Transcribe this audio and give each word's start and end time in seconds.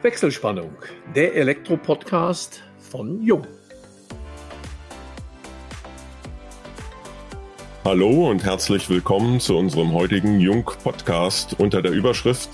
Wechselspannung, 0.00 0.70
der 1.16 1.34
Elektro-Podcast 1.34 2.62
von 2.78 3.20
Jung. 3.20 3.44
Hallo 7.84 8.30
und 8.30 8.44
herzlich 8.44 8.88
willkommen 8.88 9.40
zu 9.40 9.56
unserem 9.56 9.92
heutigen 9.94 10.38
Jung-Podcast 10.38 11.58
unter 11.58 11.82
der 11.82 11.90
Überschrift 11.90 12.48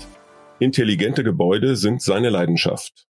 Intelligente 0.57 1.23
Gebäude 1.23 1.75
sind 1.75 2.01
seine 2.01 2.31
Leidenschaft. 2.31 3.05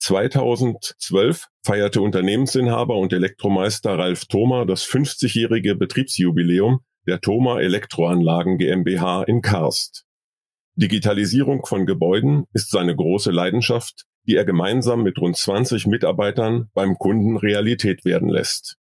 2012 0.00 1.46
feierte 1.64 2.02
Unternehmensinhaber 2.02 2.98
und 2.98 3.14
Elektromeister 3.14 3.98
Ralf 3.98 4.26
Thoma 4.26 4.66
das 4.66 4.84
50-jährige 4.84 5.74
Betriebsjubiläum 5.74 6.80
der 7.06 7.22
Thoma 7.22 7.60
Elektroanlagen 7.60 8.58
GmbH 8.58 9.22
in 9.22 9.40
Karst. 9.40 10.04
Digitalisierung 10.76 11.64
von 11.64 11.86
Gebäuden 11.86 12.46
ist 12.52 12.70
seine 12.70 12.96
große 12.96 13.30
Leidenschaft, 13.30 14.06
die 14.26 14.34
er 14.34 14.44
gemeinsam 14.44 15.04
mit 15.04 15.18
rund 15.18 15.36
20 15.36 15.86
Mitarbeitern 15.86 16.70
beim 16.74 16.96
Kunden 16.96 17.36
Realität 17.36 18.04
werden 18.04 18.28
lässt. 18.28 18.76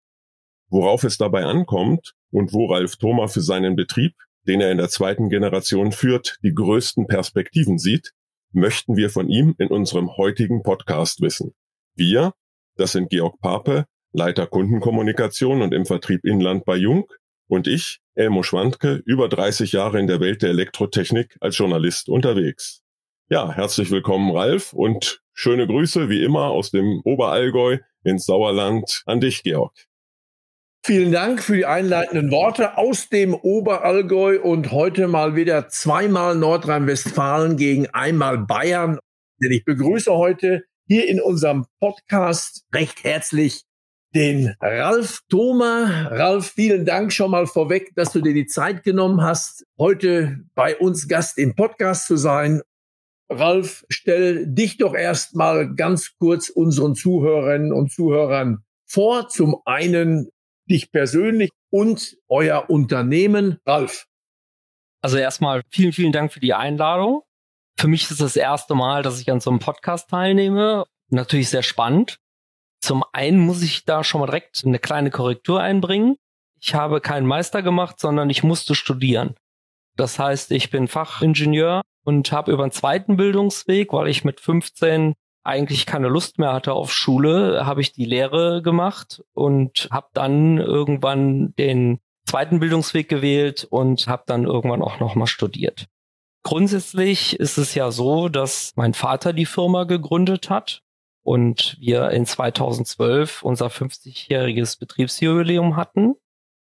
Worauf 0.69 1.02
es 1.02 1.19
dabei 1.19 1.45
ankommt 1.45 2.12
und 2.30 2.52
wo 2.52 2.66
Ralf 2.66 2.97
Thoma 2.97 3.27
für 3.27 3.41
seinen 3.41 3.74
Betrieb, 3.74 4.14
den 4.47 4.61
er 4.61 4.70
in 4.70 4.78
der 4.78 4.88
zweiten 4.88 5.30
Generation 5.30 5.91
führt, 5.91 6.38
die 6.45 6.55
größten 6.55 7.09
Perspektiven 7.09 7.78
sieht, 7.78 8.12
möchten 8.52 8.97
wir 8.97 9.11
von 9.11 9.28
ihm 9.28 9.56
in 9.59 9.69
unserem 9.69 10.16
heutigen 10.16 10.62
Podcast 10.62 11.20
wissen. 11.20 11.55
Wir, 11.97 12.34
das 12.77 12.92
sind 12.92 13.11
Georg 13.11 13.41
Pape, 13.41 13.86
Leiter 14.12 14.47
Kundenkommunikation 14.47 15.61
und 15.61 15.75
im 15.75 15.86
Vertrieb 15.86 16.25
Inland 16.25 16.64
bei 16.64 16.77
Jung 16.77 17.06
und 17.50 17.66
ich, 17.66 18.00
Elmo 18.14 18.42
Schwandke, 18.42 19.02
über 19.04 19.28
30 19.28 19.72
Jahre 19.72 19.98
in 19.98 20.06
der 20.06 20.20
Welt 20.20 20.42
der 20.42 20.50
Elektrotechnik 20.50 21.36
als 21.41 21.58
Journalist 21.58 22.08
unterwegs. 22.08 22.82
Ja, 23.28 23.52
herzlich 23.52 23.91
willkommen, 23.91 24.30
Ralf, 24.30 24.72
und 24.72 25.20
schöne 25.32 25.66
Grüße 25.66 26.08
wie 26.08 26.22
immer 26.22 26.46
aus 26.46 26.70
dem 26.70 27.00
Oberallgäu 27.05 27.78
ins 28.05 28.27
Sauerland 28.27 29.02
an 29.06 29.20
dich, 29.20 29.42
Georg. 29.42 29.75
Vielen 30.84 31.12
Dank 31.12 31.42
für 31.42 31.56
die 31.56 31.66
einleitenden 31.66 32.30
Worte 32.30 32.78
aus 32.78 33.08
dem 33.08 33.34
Oberallgäu 33.34 34.41
und 34.41 34.70
heute 34.70 35.08
mal 35.08 35.34
wieder 35.34 35.69
zweimal 35.69 36.36
Nordrhein-Westfalen 36.36 37.56
gegen 37.56 37.88
einmal 37.88 38.38
Bayern. 38.38 38.98
Denn 39.42 39.53
ich 39.53 39.64
begrüße 39.64 40.12
heute 40.12 40.62
hier 40.86 41.08
in 41.08 41.20
unserem 41.20 41.66
Podcast 41.80 42.64
recht 42.72 43.05
herzlich 43.05 43.64
den 44.14 44.55
Ralf 44.61 45.20
Thoma. 45.28 46.08
Ralf, 46.08 46.53
vielen 46.53 46.84
Dank 46.84 47.12
schon 47.12 47.30
mal 47.30 47.47
vorweg, 47.47 47.92
dass 47.94 48.12
du 48.12 48.20
dir 48.20 48.34
die 48.34 48.47
Zeit 48.47 48.83
genommen 48.83 49.22
hast, 49.22 49.64
heute 49.78 50.41
bei 50.55 50.77
uns 50.77 51.08
Gast 51.08 51.39
im 51.39 51.55
Podcast 51.55 52.06
zu 52.06 52.16
sein. 52.16 52.62
Ralf, 53.28 53.84
stell 53.88 54.47
dich 54.47 54.78
doch 54.78 54.94
erst 54.94 55.36
mal 55.36 55.75
ganz 55.75 56.16
kurz 56.19 56.48
unseren 56.48 56.94
Zuhörerinnen 56.94 57.72
und 57.72 57.92
Zuhörern 57.92 58.64
vor. 58.86 59.28
Zum 59.28 59.56
einen 59.64 60.31
dich 60.69 60.91
persönlich 60.91 61.50
und 61.70 62.16
euer 62.28 62.69
Unternehmen. 62.69 63.58
Ralf. 63.64 64.06
Also 65.03 65.16
erstmal 65.16 65.62
vielen, 65.70 65.92
vielen 65.92 66.12
Dank 66.12 66.33
für 66.33 66.41
die 66.41 66.55
Einladung. 66.55 67.22
Für 67.78 67.88
mich 67.88 68.11
ist 68.11 68.20
das 68.20 68.36
erste 68.36 68.75
Mal, 68.75 69.03
dass 69.03 69.20
ich 69.20 69.31
an 69.31 69.41
so 69.41 69.50
einem 69.50 69.61
Podcast 69.61 70.11
teilnehme. 70.11 70.84
Natürlich 71.08 71.48
sehr 71.48 71.62
spannend. 71.62 72.19
Zum 72.91 73.05
einen 73.12 73.38
muss 73.38 73.62
ich 73.62 73.84
da 73.84 74.02
schon 74.02 74.20
mal 74.20 74.27
direkt 74.27 74.64
eine 74.66 74.80
kleine 74.80 75.12
Korrektur 75.12 75.60
einbringen. 75.60 76.16
Ich 76.60 76.74
habe 76.74 77.00
keinen 77.00 77.24
Meister 77.24 77.62
gemacht, 77.62 78.00
sondern 78.00 78.30
ich 78.30 78.42
musste 78.42 78.74
studieren. 78.74 79.36
Das 79.94 80.19
heißt, 80.19 80.50
ich 80.50 80.70
bin 80.70 80.88
Fachingenieur 80.88 81.82
und 82.05 82.32
habe 82.32 82.50
über 82.50 82.64
einen 82.64 82.72
zweiten 82.72 83.16
Bildungsweg, 83.16 83.92
weil 83.92 84.08
ich 84.08 84.24
mit 84.24 84.41
15 84.41 85.14
eigentlich 85.44 85.86
keine 85.86 86.08
Lust 86.08 86.41
mehr 86.41 86.52
hatte 86.52 86.72
auf 86.72 86.92
Schule, 86.92 87.64
habe 87.64 87.80
ich 87.80 87.92
die 87.92 88.06
Lehre 88.06 88.60
gemacht 88.60 89.22
und 89.34 89.86
habe 89.92 90.08
dann 90.12 90.58
irgendwann 90.58 91.54
den 91.60 92.00
zweiten 92.27 92.58
Bildungsweg 92.58 93.09
gewählt 93.09 93.69
und 93.70 94.09
habe 94.09 94.25
dann 94.26 94.42
irgendwann 94.47 94.82
auch 94.82 94.98
noch 94.98 95.15
mal 95.15 95.28
studiert. 95.28 95.86
Grundsätzlich 96.42 97.38
ist 97.38 97.56
es 97.56 97.76
ja 97.76 97.92
so, 97.92 98.28
dass 98.28 98.72
mein 98.75 98.94
Vater 98.94 99.32
die 99.32 99.47
Firma 99.47 99.84
gegründet 99.84 100.50
hat 100.50 100.82
und 101.22 101.76
wir 101.81 102.10
in 102.10 102.26
2012 102.26 103.42
unser 103.42 103.69
50-jähriges 103.69 104.78
Betriebsjubiläum 104.78 105.76
hatten 105.76 106.14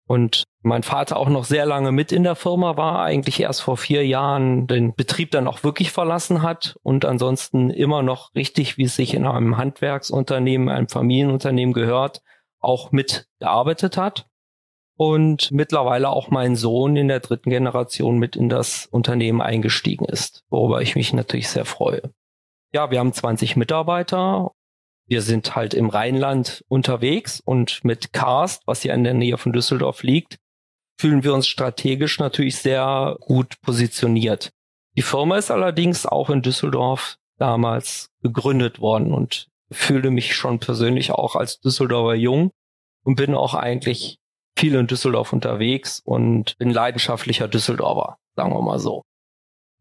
und 0.06 0.44
mein 0.62 0.84
Vater 0.84 1.18
auch 1.18 1.30
noch 1.30 1.46
sehr 1.46 1.66
lange 1.66 1.92
mit 1.92 2.12
in 2.12 2.24
der 2.24 2.36
Firma 2.36 2.78
war, 2.78 3.04
eigentlich 3.04 3.40
erst 3.40 3.62
vor 3.62 3.78
vier 3.78 4.06
Jahren 4.06 4.68
den 4.68 4.94
Betrieb 4.96 5.32
dann 5.32 5.48
auch 5.48 5.64
wirklich 5.64 5.92
verlassen 5.92 6.42
hat 6.42 6.78
und 6.84 7.06
ansonsten 7.06 7.70
immer 7.70 8.04
noch 8.04 8.34
richtig, 8.36 8.78
wie 8.78 8.84
es 8.84 8.96
sich 8.96 9.14
in 9.14 9.26
einem 9.26 9.58
Handwerksunternehmen, 9.58 10.70
einem 10.70 10.90
Familienunternehmen 10.90 11.74
gehört, 11.74 12.22
auch 12.60 12.92
mitgearbeitet 12.92 13.98
hat. 13.98 14.28
Und 14.96 15.52
mittlerweile 15.52 16.10
auch 16.10 16.30
mein 16.30 16.56
Sohn 16.56 16.96
in 16.96 17.08
der 17.08 17.20
dritten 17.20 17.50
Generation 17.50 18.20
mit 18.20 18.36
in 18.36 18.48
das 18.48 18.86
Unternehmen 18.86 19.42
eingestiegen 19.42 20.06
ist, 20.06 20.44
worüber 20.50 20.82
ich 20.82 20.96
mich 20.96 21.14
natürlich 21.14 21.50
sehr 21.50 21.66
freue. 21.66 22.14
Ja, 22.74 22.90
wir 22.90 23.00
haben 23.00 23.14
20 23.14 23.56
Mitarbeiter. 23.56 24.52
Wir 25.08 25.22
sind 25.22 25.56
halt 25.56 25.76
im 25.76 25.90
Rheinland 25.90 26.64
unterwegs 26.68 27.40
und 27.40 27.84
mit 27.84 28.14
Karst, 28.14 28.64
was 28.66 28.82
hier 28.82 28.94
in 28.94 29.04
der 29.04 29.14
Nähe 29.14 29.38
von 29.38 29.54
Düsseldorf 29.54 30.02
liegt, 30.02 30.40
fühlen 31.00 31.24
wir 31.24 31.36
uns 31.36 31.48
strategisch 31.48 32.18
natürlich 32.20 32.58
sehr 32.58 33.18
gut 33.20 33.62
positioniert. 33.62 34.50
Die 34.98 35.04
Firma 35.04 35.38
ist 35.38 35.52
allerdings 35.52 36.06
auch 36.08 36.30
in 36.32 36.42
Düsseldorf 36.42 37.18
damals 37.38 38.10
gegründet 38.22 38.80
worden 38.80 39.14
und 39.14 39.50
fühle 39.72 40.10
mich 40.10 40.36
schon 40.36 40.60
persönlich 40.60 41.12
auch 41.12 41.36
als 41.36 41.60
Düsseldorfer 41.60 42.16
jung 42.16 42.52
und 43.04 43.16
bin 43.16 43.36
auch 43.36 43.54
eigentlich 43.54 44.18
viel 44.58 44.74
in 44.76 44.88
Düsseldorf 44.88 45.34
unterwegs 45.34 46.02
und 46.04 46.58
bin 46.58 46.72
leidenschaftlicher 46.72 47.48
Düsseldorfer, 47.48 48.18
sagen 48.36 48.54
wir 48.54 48.62
mal 48.62 48.80
so. 48.80 49.04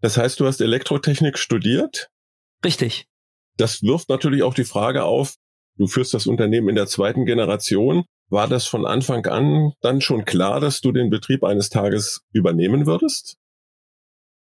Das 0.00 0.16
heißt, 0.16 0.40
du 0.40 0.46
hast 0.46 0.60
Elektrotechnik 0.60 1.38
studiert? 1.38 2.10
Richtig. 2.64 3.06
Das 3.56 3.82
wirft 3.82 4.08
natürlich 4.08 4.42
auch 4.42 4.54
die 4.54 4.64
Frage 4.64 5.04
auf, 5.04 5.34
du 5.76 5.86
führst 5.86 6.14
das 6.14 6.26
Unternehmen 6.26 6.68
in 6.68 6.74
der 6.74 6.86
zweiten 6.86 7.26
Generation. 7.26 8.04
War 8.28 8.48
das 8.48 8.66
von 8.66 8.86
Anfang 8.86 9.26
an 9.26 9.72
dann 9.82 10.00
schon 10.00 10.24
klar, 10.24 10.58
dass 10.60 10.80
du 10.80 10.90
den 10.90 11.10
Betrieb 11.10 11.44
eines 11.44 11.68
Tages 11.68 12.22
übernehmen 12.32 12.86
würdest? 12.86 13.36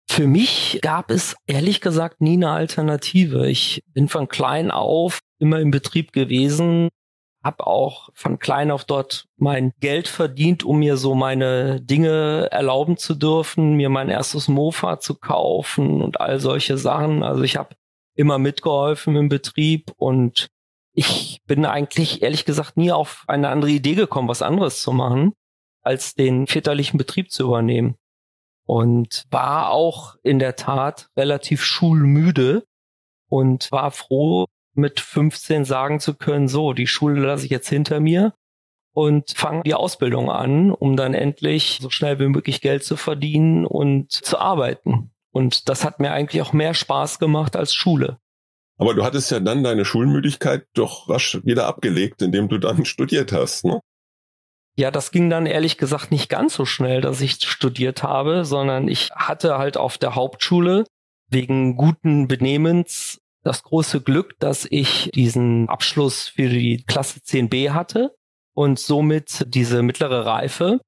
Für 0.10 0.28
mich 0.28 0.80
gab 0.82 1.12
es 1.12 1.36
ehrlich 1.48 1.82
gesagt 1.82 2.22
nie 2.22 2.34
eine 2.34 2.50
Alternative. 2.50 3.50
Ich 3.50 3.84
bin 3.94 4.08
von 4.08 4.28
klein 4.28 4.72
auf 4.72 5.20
immer 5.40 5.60
im 5.60 5.72
Betrieb 5.72 6.12
gewesen, 6.12 6.90
habe 7.44 7.68
auch 7.68 8.10
von 8.14 8.40
klein 8.40 8.72
auf 8.72 8.84
dort 8.84 9.26
mein 9.38 9.74
Geld 9.80 10.08
verdient, 10.08 10.64
um 10.64 10.80
mir 10.80 10.98
so 10.98 11.14
meine 11.14 11.82
Dinge 11.82 12.48
erlauben 12.52 12.98
zu 12.98 13.16
dürfen, 13.16 13.76
mir 13.76 13.90
mein 13.90 14.10
erstes 14.10 14.48
Mofa 14.48 15.00
zu 15.00 15.16
kaufen 15.16 16.02
und 16.02 16.20
all 16.20 16.40
solche 16.40 16.78
Sachen. 16.78 17.24
Also 17.24 17.44
ich 17.44 17.58
habe 17.58 17.76
immer 18.18 18.38
mitgeholfen 18.38 19.16
im 19.16 19.30
Betrieb 19.30 19.92
und 19.96 20.48
ich 20.94 21.42
bin 21.46 21.64
eigentlich 21.66 22.24
ehrlich 22.24 22.44
gesagt 22.44 22.76
nie 22.76 22.92
auf 22.92 23.24
eine 23.28 23.50
andere 23.50 23.70
Idee 23.70 23.94
gekommen, 23.94 24.28
was 24.28 24.42
anderes 24.42 24.82
zu 24.82 24.92
machen, 24.92 25.34
als 25.84 26.16
den 26.16 26.48
väterlichen 26.48 26.98
Betrieb 26.98 27.32
zu 27.32 27.44
übernehmen. 27.44 27.96
Und 28.66 29.24
war 29.30 29.70
auch 29.70 30.16
in 30.24 30.40
der 30.40 30.56
Tat 30.56 31.08
relativ 31.16 31.64
schulmüde 31.64 32.66
und 33.30 33.72
war 33.72 33.92
froh, 33.92 34.48
mit 34.74 35.00
15 35.00 35.66
sagen 35.66 36.00
zu 36.00 36.16
können, 36.16 36.48
so, 36.48 36.74
die 36.74 36.88
Schule 36.88 37.22
lasse 37.22 37.46
ich 37.46 37.52
jetzt 37.52 37.70
hinter 37.70 38.00
mir 38.00 38.34
und 38.94 39.32
fange 39.32 39.64
die 39.64 39.76
Ausbildung 39.76 40.32
an, 40.32 40.72
um 40.72 40.96
dann 40.96 41.14
endlich 41.14 41.80
so 41.82 41.92
schnell 41.92 42.20
wie 42.20 42.28
möglich 42.28 42.62
Geld 42.62 42.84
zu 42.84 42.96
verdienen 42.96 43.68
und 43.68 44.12
zu 44.12 44.40
arbeiten. 44.40 45.12
Und 45.32 45.70
das 45.70 45.84
hat 45.84 46.00
mir 46.00 46.12
eigentlich 46.12 46.42
auch 46.42 46.54
mehr 46.54 46.74
Spaß 46.74 47.20
gemacht 47.20 47.56
als 47.56 47.74
Schule. 47.74 48.18
Aber 48.78 48.94
du 48.94 49.04
hattest 49.04 49.32
ja 49.32 49.40
dann 49.40 49.64
deine 49.64 49.86
Schulmüdigkeit 49.86 50.66
doch 50.74 51.10
rasch 51.10 51.40
wieder 51.44 51.66
abgelegt, 51.66 52.22
indem 52.22 52.48
du 52.48 52.58
dann 52.58 52.86
studiert 52.86 53.32
hast, 53.32 53.66
ne? 53.66 53.82
Ja, 54.80 54.92
das 54.92 55.10
ging 55.10 55.32
dann 55.32 55.48
ehrlich 55.48 55.80
gesagt 55.80 56.12
nicht 56.12 56.30
ganz 56.30 56.54
so 56.54 56.64
schnell, 56.64 57.02
dass 57.02 57.20
ich 57.20 57.44
studiert 57.44 58.04
habe, 58.04 58.46
sondern 58.46 58.88
ich 58.88 59.10
hatte 59.16 59.58
halt 59.58 59.76
auf 59.76 59.98
der 59.98 60.14
Hauptschule 60.14 60.86
wegen 61.30 61.76
guten 61.78 62.28
Benehmens 62.28 63.20
das 63.44 63.64
große 63.64 64.02
Glück, 64.02 64.38
dass 64.40 64.68
ich 64.70 65.10
diesen 65.16 65.68
Abschluss 65.68 66.28
für 66.28 66.48
die 66.48 66.84
Klasse 66.86 67.20
10b 67.22 67.72
hatte 67.72 68.16
und 68.54 68.78
somit 68.78 69.46
diese 69.48 69.82
mittlere 69.82 70.28
Reife 70.28 70.80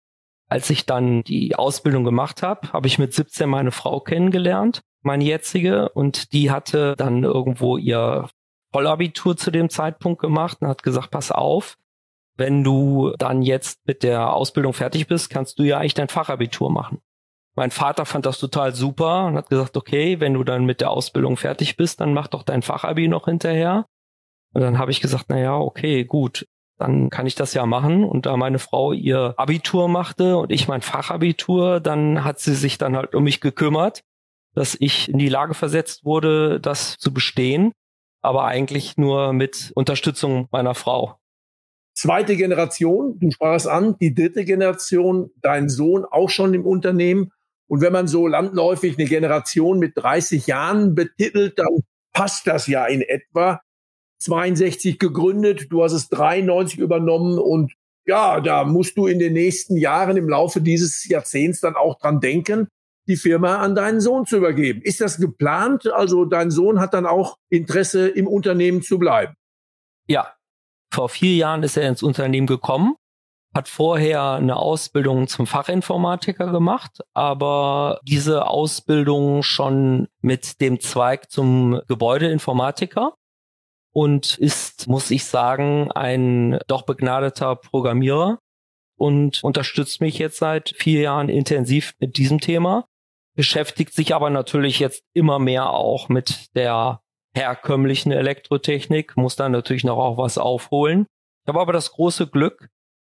als 0.49 0.69
ich 0.69 0.85
dann 0.85 1.23
die 1.23 1.55
Ausbildung 1.55 2.03
gemacht 2.03 2.41
habe, 2.43 2.73
habe 2.73 2.87
ich 2.87 2.97
mit 2.97 3.13
17 3.13 3.47
meine 3.49 3.71
Frau 3.71 3.99
kennengelernt, 3.99 4.81
meine 5.01 5.23
jetzige, 5.23 5.89
und 5.89 6.33
die 6.33 6.51
hatte 6.51 6.95
dann 6.97 7.23
irgendwo 7.23 7.77
ihr 7.77 8.27
Vollabitur 8.71 9.37
zu 9.37 9.51
dem 9.51 9.69
Zeitpunkt 9.69 10.21
gemacht 10.21 10.57
und 10.61 10.67
hat 10.67 10.83
gesagt, 10.83 11.11
pass 11.11 11.31
auf, 11.31 11.77
wenn 12.35 12.63
du 12.63 13.13
dann 13.17 13.41
jetzt 13.41 13.85
mit 13.85 14.01
der 14.01 14.33
Ausbildung 14.33 14.73
fertig 14.73 15.07
bist, 15.07 15.29
kannst 15.29 15.59
du 15.59 15.63
ja 15.63 15.77
eigentlich 15.77 15.93
dein 15.93 16.09
Fachabitur 16.09 16.71
machen. 16.71 16.99
Mein 17.55 17.71
Vater 17.71 18.05
fand 18.05 18.25
das 18.25 18.39
total 18.39 18.73
super 18.73 19.25
und 19.25 19.35
hat 19.35 19.49
gesagt, 19.49 19.75
okay, 19.75 20.19
wenn 20.19 20.33
du 20.33 20.43
dann 20.43 20.65
mit 20.65 20.81
der 20.81 20.91
Ausbildung 20.91 21.35
fertig 21.35 21.77
bist, 21.77 21.99
dann 21.99 22.13
mach 22.13 22.27
doch 22.27 22.43
dein 22.43 22.61
Fachabi 22.61 23.07
noch 23.07 23.25
hinterher. 23.25 23.85
Und 24.53 24.61
dann 24.61 24.77
habe 24.79 24.91
ich 24.91 25.01
gesagt, 25.01 25.25
na 25.27 25.37
ja, 25.37 25.57
okay, 25.57 26.05
gut, 26.05 26.47
dann 26.79 27.09
kann 27.09 27.27
ich 27.27 27.35
das 27.35 27.53
ja 27.53 27.65
machen. 27.65 28.03
Und 28.03 28.25
da 28.25 28.37
meine 28.37 28.57
Frau 28.57 28.93
ihr 28.93 29.33
Abitur 29.37 29.87
machte 29.87 30.37
und 30.37 30.51
ich 30.51 30.67
mein 30.67 30.81
Fachabitur, 30.81 31.79
dann 31.79 32.23
hat 32.23 32.39
sie 32.39 32.55
sich 32.55 32.77
dann 32.77 32.95
halt 32.95 33.13
um 33.13 33.23
mich 33.23 33.41
gekümmert, 33.41 34.01
dass 34.55 34.75
ich 34.79 35.09
in 35.09 35.19
die 35.19 35.29
Lage 35.29 35.53
versetzt 35.53 36.05
wurde, 36.05 36.59
das 36.59 36.97
zu 36.97 37.13
bestehen, 37.13 37.73
aber 38.21 38.45
eigentlich 38.45 38.97
nur 38.97 39.33
mit 39.33 39.71
Unterstützung 39.75 40.47
meiner 40.51 40.73
Frau. 40.73 41.19
Zweite 41.93 42.37
Generation, 42.37 43.19
du 43.19 43.29
sprachst 43.29 43.67
an, 43.67 43.97
die 43.99 44.15
dritte 44.15 44.45
Generation, 44.45 45.31
dein 45.41 45.67
Sohn 45.67 46.05
auch 46.05 46.29
schon 46.29 46.53
im 46.53 46.65
Unternehmen. 46.65 47.31
Und 47.67 47.81
wenn 47.81 47.91
man 47.91 48.07
so 48.07 48.25
landläufig 48.25 48.97
eine 48.97 49.07
Generation 49.07 49.79
mit 49.79 49.97
30 49.97 50.47
Jahren 50.47 50.95
betitelt, 50.95 51.59
dann 51.59 51.83
passt 52.13 52.47
das 52.47 52.67
ja 52.67 52.85
in 52.85 53.01
etwa. 53.01 53.59
62 54.19 54.99
gegründet, 54.99 55.67
du 55.69 55.83
hast 55.83 55.93
es 55.93 56.09
93 56.09 56.79
übernommen 56.79 57.39
und 57.39 57.73
ja, 58.05 58.41
da 58.41 58.63
musst 58.63 58.97
du 58.97 59.07
in 59.07 59.19
den 59.19 59.33
nächsten 59.33 59.77
Jahren 59.77 60.17
im 60.17 60.27
Laufe 60.27 60.61
dieses 60.61 61.07
Jahrzehnts 61.07 61.61
dann 61.61 61.75
auch 61.75 61.99
dran 61.99 62.19
denken, 62.19 62.67
die 63.07 63.17
Firma 63.17 63.57
an 63.57 63.75
deinen 63.75 64.01
Sohn 64.01 64.25
zu 64.25 64.37
übergeben. 64.37 64.81
Ist 64.81 65.01
das 65.01 65.17
geplant? 65.17 65.87
Also 65.91 66.25
dein 66.25 66.51
Sohn 66.51 66.79
hat 66.79 66.93
dann 66.93 67.05
auch 67.05 67.37
Interesse 67.49 68.07
im 68.07 68.27
Unternehmen 68.27 68.81
zu 68.81 68.99
bleiben? 68.99 69.33
Ja, 70.07 70.33
vor 70.91 71.09
vier 71.09 71.35
Jahren 71.35 71.63
ist 71.63 71.77
er 71.77 71.87
ins 71.87 72.01
Unternehmen 72.01 72.47
gekommen, 72.47 72.95
hat 73.53 73.67
vorher 73.67 74.33
eine 74.33 74.55
Ausbildung 74.57 75.27
zum 75.27 75.45
Fachinformatiker 75.45 76.51
gemacht, 76.51 77.01
aber 77.13 77.99
diese 78.03 78.47
Ausbildung 78.47 79.43
schon 79.43 80.07
mit 80.21 80.61
dem 80.61 80.79
Zweig 80.79 81.29
zum 81.29 81.81
Gebäudeinformatiker 81.87 83.13
und 83.93 84.37
ist, 84.37 84.87
muss 84.87 85.11
ich 85.11 85.25
sagen, 85.25 85.91
ein 85.91 86.59
doch 86.67 86.83
begnadeter 86.83 87.55
Programmierer 87.55 88.39
und 88.97 89.43
unterstützt 89.43 90.01
mich 90.01 90.19
jetzt 90.19 90.37
seit 90.37 90.73
vier 90.77 91.01
Jahren 91.01 91.29
intensiv 91.29 91.93
mit 91.99 92.17
diesem 92.17 92.39
Thema, 92.39 92.85
beschäftigt 93.35 93.93
sich 93.93 94.13
aber 94.13 94.29
natürlich 94.29 94.79
jetzt 94.79 95.03
immer 95.13 95.39
mehr 95.39 95.69
auch 95.71 96.09
mit 96.09 96.55
der 96.55 97.01
herkömmlichen 97.33 98.11
Elektrotechnik, 98.11 99.15
muss 99.15 99.35
dann 99.35 99.51
natürlich 99.51 99.83
noch 99.83 99.97
auch 99.97 100.17
was 100.17 100.37
aufholen. 100.37 101.05
Ich 101.43 101.47
habe 101.47 101.61
aber 101.61 101.73
das 101.73 101.91
große 101.91 102.27
Glück, 102.27 102.69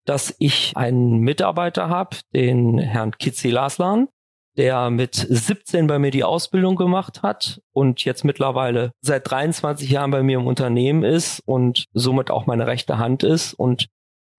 dass 0.07 0.35
ich 0.39 0.77
einen 0.77 1.19
Mitarbeiter 1.21 1.89
habe, 1.89 2.17
den 2.35 2.79
Herrn 2.79 3.13
Kitzi 3.19 3.51
Laslan, 3.51 4.09
der 4.57 4.91
mit 4.91 5.15
17 5.15 5.87
bei 5.87 5.99
mir 5.99 6.11
die 6.11 6.25
Ausbildung 6.25 6.77
gemacht 6.77 7.23
hat 7.23 7.61
und 7.73 8.05
jetzt 8.05 8.25
mittlerweile 8.25 8.93
seit 9.01 9.29
23 9.31 9.91
Jahren 9.91 10.11
bei 10.11 10.23
mir 10.23 10.39
im 10.39 10.47
Unternehmen 10.47 11.03
ist 11.03 11.41
und 11.45 11.87
somit 11.93 12.31
auch 12.31 12.47
meine 12.47 12.67
rechte 12.67 12.99
Hand 12.99 13.23
ist 13.23 13.55
und 13.55 13.89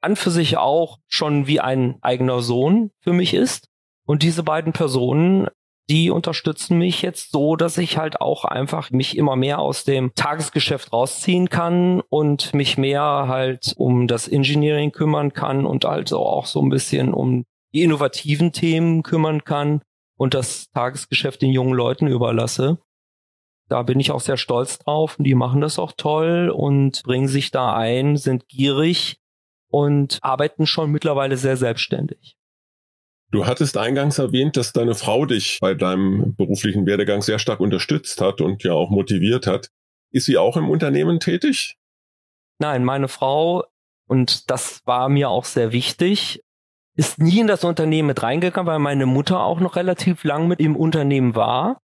an 0.01 0.15
für 0.15 0.31
sich 0.31 0.57
auch 0.57 0.99
schon 1.07 1.47
wie 1.47 1.59
ein 1.59 1.97
eigener 2.01 2.41
Sohn 2.41 2.91
für 2.99 3.13
mich 3.13 3.33
ist. 3.33 3.67
Und 4.05 4.21
diese 4.21 4.43
beiden 4.43 4.71
Personen, 4.71 5.47
die 5.89 6.11
unterstützen 6.11 6.77
mich 6.77 7.01
jetzt 7.01 7.31
so, 7.31 7.55
dass 7.55 7.77
ich 7.77 7.97
halt 7.97 8.21
auch 8.21 8.45
einfach 8.45 8.91
mich 8.91 9.17
immer 9.17 9.35
mehr 9.35 9.59
aus 9.59 9.83
dem 9.83 10.13
Tagesgeschäft 10.15 10.93
rausziehen 10.93 11.49
kann 11.49 12.01
und 12.09 12.53
mich 12.53 12.77
mehr 12.77 13.01
halt 13.01 13.73
um 13.77 14.07
das 14.07 14.27
Engineering 14.27 14.91
kümmern 14.91 15.33
kann 15.33 15.65
und 15.65 15.85
also 15.85 16.19
auch 16.19 16.45
so 16.45 16.61
ein 16.61 16.69
bisschen 16.69 17.13
um 17.13 17.45
die 17.73 17.81
innovativen 17.81 18.51
Themen 18.51 19.03
kümmern 19.03 19.43
kann 19.43 19.81
und 20.17 20.33
das 20.33 20.69
Tagesgeschäft 20.71 21.41
den 21.41 21.51
jungen 21.51 21.73
Leuten 21.73 22.07
überlasse. 22.07 22.79
Da 23.67 23.81
bin 23.81 23.99
ich 23.99 24.11
auch 24.11 24.21
sehr 24.21 24.37
stolz 24.37 24.77
drauf 24.77 25.17
und 25.17 25.25
die 25.25 25.35
machen 25.35 25.61
das 25.61 25.79
auch 25.79 25.93
toll 25.97 26.49
und 26.49 27.01
bringen 27.03 27.27
sich 27.27 27.51
da 27.51 27.75
ein, 27.75 28.15
sind 28.15 28.47
gierig 28.47 29.17
und 29.69 30.19
arbeiten 30.21 30.67
schon 30.67 30.91
mittlerweile 30.91 31.37
sehr 31.37 31.57
selbstständig. 31.57 32.37
Du 33.31 33.47
hattest 33.47 33.75
eingangs 33.77 34.19
erwähnt, 34.19 34.55
dass 34.55 34.71
deine 34.71 34.95
Frau 34.95 35.25
dich 35.25 35.57
bei 35.59 35.73
deinem 35.73 36.35
beruflichen 36.35 36.85
Werdegang 36.85 37.21
sehr 37.21 37.39
stark 37.39 37.59
unterstützt 37.59 38.21
hat 38.21 38.39
und 38.39 38.63
ja 38.63 38.73
auch 38.73 38.91
motiviert 38.91 39.47
hat. 39.47 39.71
Ist 40.11 40.25
sie 40.25 40.37
auch 40.37 40.55
im 40.55 40.69
Unternehmen 40.69 41.19
tätig? 41.19 41.75
Nein, 42.59 42.85
meine 42.85 43.07
Frau, 43.07 43.65
und 44.07 44.49
das 44.49 44.85
war 44.85 45.09
mir 45.09 45.29
auch 45.29 45.43
sehr 45.43 45.71
wichtig, 45.71 46.44
ist 46.95 47.19
nie 47.19 47.39
in 47.39 47.47
das 47.47 47.63
Unternehmen 47.63 48.07
mit 48.07 48.23
reingegangen, 48.23 48.67
weil 48.67 48.79
meine 48.79 49.05
Mutter 49.05 49.43
auch 49.43 49.59
noch 49.59 49.75
relativ 49.75 50.23
lang 50.23 50.47
mit 50.47 50.59
im 50.59 50.75
Unternehmen 50.75 51.35
war. 51.35 51.79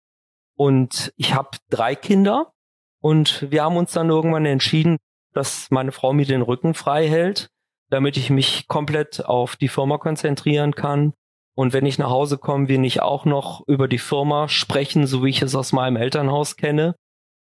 Und 0.56 1.12
ich 1.16 1.34
habe 1.34 1.50
drei 1.70 1.94
Kinder 1.94 2.52
und 3.00 3.46
wir 3.50 3.64
haben 3.64 3.76
uns 3.76 3.92
dann 3.92 4.10
irgendwann 4.10 4.44
entschieden, 4.44 4.98
dass 5.32 5.70
meine 5.70 5.92
Frau 5.92 6.12
mir 6.12 6.26
den 6.26 6.42
Rücken 6.42 6.74
frei 6.74 7.08
hält, 7.08 7.48
damit 7.90 8.16
ich 8.16 8.28
mich 8.28 8.66
komplett 8.68 9.24
auf 9.24 9.56
die 9.56 9.68
Firma 9.68 9.98
konzentrieren 9.98 10.74
kann. 10.74 11.14
Und 11.54 11.72
wenn 11.72 11.86
ich 11.86 11.98
nach 11.98 12.10
Hause 12.10 12.38
komme, 12.38 12.68
wir 12.68 12.78
nicht 12.78 13.02
auch 13.02 13.24
noch 13.24 13.66
über 13.66 13.88
die 13.88 13.98
Firma 13.98 14.48
sprechen, 14.48 15.06
so 15.06 15.24
wie 15.24 15.30
ich 15.30 15.42
es 15.42 15.54
aus 15.54 15.72
meinem 15.72 15.96
Elternhaus 15.96 16.56
kenne, 16.56 16.96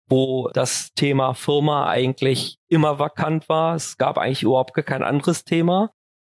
wo 0.09 0.49
das 0.53 0.93
Thema 0.93 1.33
Firma 1.33 1.87
eigentlich 1.87 2.57
immer 2.67 2.99
vakant 2.99 3.47
war. 3.47 3.75
Es 3.75 3.97
gab 3.97 4.17
eigentlich 4.17 4.43
überhaupt 4.43 4.73
kein 4.85 5.03
anderes 5.03 5.45
Thema. 5.45 5.91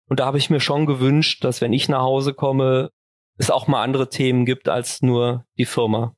Und 0.08 0.20
da 0.20 0.26
habe 0.26 0.38
ich 0.38 0.50
mir 0.50 0.60
schon 0.60 0.86
gewünscht, 0.86 1.44
dass 1.44 1.60
wenn 1.60 1.72
ich 1.72 1.88
nach 1.88 2.02
Hause 2.02 2.34
komme, 2.34 2.90
es 3.38 3.50
auch 3.50 3.66
mal 3.66 3.82
andere 3.82 4.08
Themen 4.08 4.44
gibt 4.44 4.68
als 4.68 5.02
nur 5.02 5.44
die 5.58 5.64
Firma. 5.64 6.14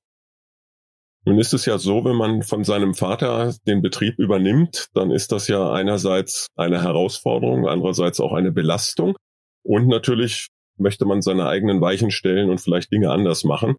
Nun 1.24 1.38
ist 1.38 1.52
es 1.52 1.66
ja 1.66 1.78
so, 1.78 2.04
wenn 2.04 2.14
man 2.14 2.42
von 2.42 2.62
seinem 2.62 2.94
Vater 2.94 3.52
den 3.66 3.82
Betrieb 3.82 4.18
übernimmt, 4.18 4.86
dann 4.94 5.10
ist 5.10 5.32
das 5.32 5.48
ja 5.48 5.72
einerseits 5.72 6.46
eine 6.54 6.82
Herausforderung, 6.82 7.66
andererseits 7.66 8.20
auch 8.20 8.32
eine 8.32 8.52
Belastung. 8.52 9.16
Und 9.64 9.88
natürlich 9.88 10.48
möchte 10.78 11.04
man 11.04 11.22
seine 11.22 11.48
eigenen 11.48 11.80
Weichen 11.80 12.12
stellen 12.12 12.48
und 12.48 12.60
vielleicht 12.60 12.92
Dinge 12.92 13.10
anders 13.10 13.42
machen. 13.42 13.74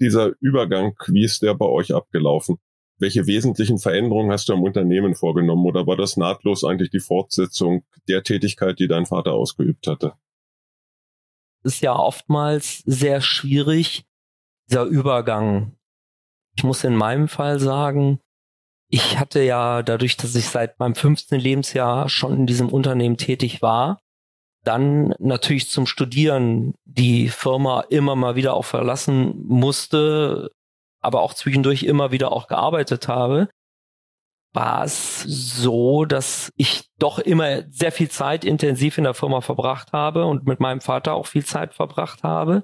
Dieser 0.00 0.32
Übergang, 0.40 0.94
wie 1.08 1.24
ist 1.24 1.42
der 1.42 1.54
bei 1.54 1.66
euch 1.66 1.92
abgelaufen? 1.92 2.58
Welche 2.98 3.26
wesentlichen 3.26 3.78
Veränderungen 3.78 4.30
hast 4.30 4.48
du 4.48 4.52
am 4.52 4.62
Unternehmen 4.62 5.14
vorgenommen 5.14 5.66
oder 5.66 5.86
war 5.86 5.96
das 5.96 6.16
nahtlos 6.16 6.64
eigentlich 6.64 6.90
die 6.90 7.00
Fortsetzung 7.00 7.84
der 8.08 8.22
Tätigkeit, 8.22 8.78
die 8.78 8.88
dein 8.88 9.06
Vater 9.06 9.32
ausgeübt 9.32 9.86
hatte? 9.86 10.14
Ist 11.64 11.80
ja 11.80 11.96
oftmals 11.96 12.82
sehr 12.86 13.20
schwierig, 13.20 14.04
dieser 14.68 14.84
Übergang. 14.84 15.76
Ich 16.56 16.62
muss 16.62 16.84
in 16.84 16.94
meinem 16.94 17.28
Fall 17.28 17.58
sagen, 17.58 18.20
ich 18.88 19.18
hatte 19.18 19.42
ja 19.42 19.82
dadurch, 19.82 20.16
dass 20.16 20.34
ich 20.36 20.46
seit 20.46 20.78
meinem 20.78 20.94
15. 20.94 21.40
Lebensjahr 21.40 22.08
schon 22.08 22.36
in 22.36 22.46
diesem 22.46 22.68
Unternehmen 22.68 23.16
tätig 23.16 23.60
war, 23.60 23.98
dann 24.62 25.14
natürlich 25.18 25.68
zum 25.68 25.86
Studieren 25.86 26.74
die 26.84 27.28
Firma 27.28 27.80
immer 27.90 28.14
mal 28.14 28.36
wieder 28.36 28.54
auch 28.54 28.64
verlassen 28.64 29.44
musste, 29.46 30.50
aber 31.04 31.22
auch 31.22 31.34
zwischendurch 31.34 31.82
immer 31.82 32.10
wieder 32.10 32.32
auch 32.32 32.46
gearbeitet 32.46 33.08
habe, 33.08 33.48
war 34.54 34.84
es 34.84 35.22
so, 35.22 36.04
dass 36.04 36.52
ich 36.56 36.88
doch 36.98 37.18
immer 37.18 37.64
sehr 37.70 37.90
viel 37.92 38.08
Zeit 38.08 38.44
intensiv 38.44 38.98
in 38.98 39.04
der 39.04 39.14
Firma 39.14 39.40
verbracht 39.40 39.92
habe 39.92 40.26
und 40.26 40.46
mit 40.46 40.60
meinem 40.60 40.80
Vater 40.80 41.14
auch 41.14 41.26
viel 41.26 41.44
Zeit 41.44 41.74
verbracht 41.74 42.22
habe. 42.22 42.62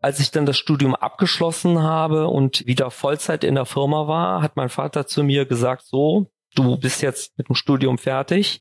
Als 0.00 0.20
ich 0.20 0.30
dann 0.30 0.46
das 0.46 0.56
Studium 0.56 0.94
abgeschlossen 0.94 1.82
habe 1.82 2.28
und 2.28 2.64
wieder 2.66 2.92
Vollzeit 2.92 3.42
in 3.42 3.56
der 3.56 3.66
Firma 3.66 4.06
war, 4.06 4.42
hat 4.42 4.54
mein 4.54 4.68
Vater 4.68 5.08
zu 5.08 5.24
mir 5.24 5.44
gesagt, 5.44 5.84
so, 5.86 6.30
du 6.54 6.78
bist 6.78 7.02
jetzt 7.02 7.36
mit 7.36 7.48
dem 7.48 7.56
Studium 7.56 7.98
fertig, 7.98 8.60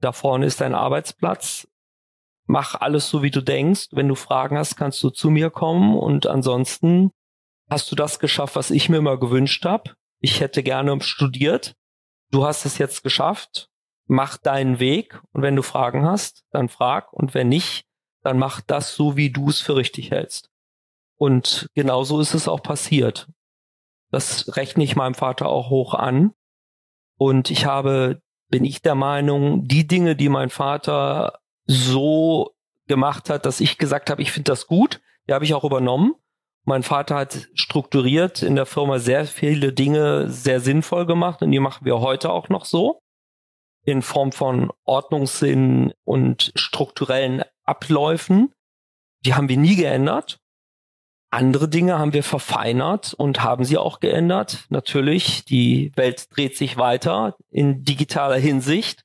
da 0.00 0.12
vorne 0.12 0.46
ist 0.46 0.62
dein 0.62 0.74
Arbeitsplatz, 0.74 1.68
mach 2.46 2.74
alles 2.74 3.10
so, 3.10 3.22
wie 3.22 3.30
du 3.30 3.42
denkst. 3.42 3.88
Wenn 3.92 4.08
du 4.08 4.14
Fragen 4.14 4.56
hast, 4.56 4.76
kannst 4.76 5.02
du 5.02 5.10
zu 5.10 5.28
mir 5.28 5.50
kommen 5.50 5.96
und 5.96 6.26
ansonsten 6.26 7.10
hast 7.68 7.90
du 7.90 7.96
das 7.96 8.18
geschafft, 8.18 8.56
was 8.56 8.70
ich 8.70 8.88
mir 8.88 8.98
immer 8.98 9.18
gewünscht 9.18 9.64
habe. 9.64 9.92
Ich 10.20 10.40
hätte 10.40 10.62
gerne 10.62 11.00
studiert. 11.00 11.74
Du 12.30 12.44
hast 12.44 12.64
es 12.64 12.78
jetzt 12.78 13.02
geschafft. 13.02 13.68
Mach 14.06 14.36
deinen 14.38 14.80
Weg 14.80 15.20
und 15.32 15.42
wenn 15.42 15.56
du 15.56 15.62
Fragen 15.62 16.06
hast, 16.06 16.44
dann 16.50 16.68
frag 16.68 17.12
und 17.12 17.34
wenn 17.34 17.48
nicht, 17.48 17.84
dann 18.22 18.38
mach 18.38 18.62
das 18.62 18.94
so, 18.94 19.16
wie 19.16 19.30
du 19.30 19.50
es 19.50 19.60
für 19.60 19.76
richtig 19.76 20.10
hältst. 20.10 20.50
Und 21.16 21.68
genauso 21.74 22.20
ist 22.20 22.34
es 22.34 22.48
auch 22.48 22.62
passiert. 22.62 23.28
Das 24.10 24.56
rechne 24.56 24.84
ich 24.84 24.96
meinem 24.96 25.14
Vater 25.14 25.48
auch 25.48 25.68
hoch 25.68 25.94
an. 25.94 26.32
Und 27.18 27.50
ich 27.50 27.66
habe, 27.66 28.22
bin 28.48 28.64
ich 28.64 28.80
der 28.80 28.94
Meinung, 28.94 29.66
die 29.66 29.86
Dinge, 29.86 30.16
die 30.16 30.28
mein 30.28 30.50
Vater 30.50 31.40
so 31.66 32.54
gemacht 32.86 33.28
hat, 33.28 33.44
dass 33.44 33.60
ich 33.60 33.76
gesagt 33.76 34.08
habe, 34.08 34.22
ich 34.22 34.32
finde 34.32 34.50
das 34.50 34.66
gut, 34.66 35.00
die 35.28 35.34
habe 35.34 35.44
ich 35.44 35.52
auch 35.52 35.64
übernommen. 35.64 36.14
Mein 36.68 36.82
Vater 36.82 37.16
hat 37.16 37.48
strukturiert 37.54 38.42
in 38.42 38.54
der 38.54 38.66
Firma 38.66 38.98
sehr 38.98 39.24
viele 39.24 39.72
Dinge 39.72 40.28
sehr 40.28 40.60
sinnvoll 40.60 41.06
gemacht 41.06 41.40
und 41.40 41.50
die 41.50 41.60
machen 41.60 41.86
wir 41.86 42.00
heute 42.00 42.30
auch 42.30 42.50
noch 42.50 42.66
so. 42.66 43.00
In 43.86 44.02
Form 44.02 44.32
von 44.32 44.70
Ordnungssinn 44.84 45.94
und 46.04 46.52
strukturellen 46.56 47.42
Abläufen. 47.64 48.52
Die 49.24 49.32
haben 49.32 49.48
wir 49.48 49.56
nie 49.56 49.76
geändert. 49.76 50.40
Andere 51.30 51.70
Dinge 51.70 51.98
haben 51.98 52.12
wir 52.12 52.22
verfeinert 52.22 53.14
und 53.14 53.42
haben 53.42 53.64
sie 53.64 53.78
auch 53.78 53.98
geändert. 53.98 54.66
Natürlich, 54.68 55.46
die 55.46 55.90
Welt 55.96 56.26
dreht 56.36 56.58
sich 56.58 56.76
weiter 56.76 57.38
in 57.48 57.82
digitaler 57.82 58.36
Hinsicht. 58.36 59.04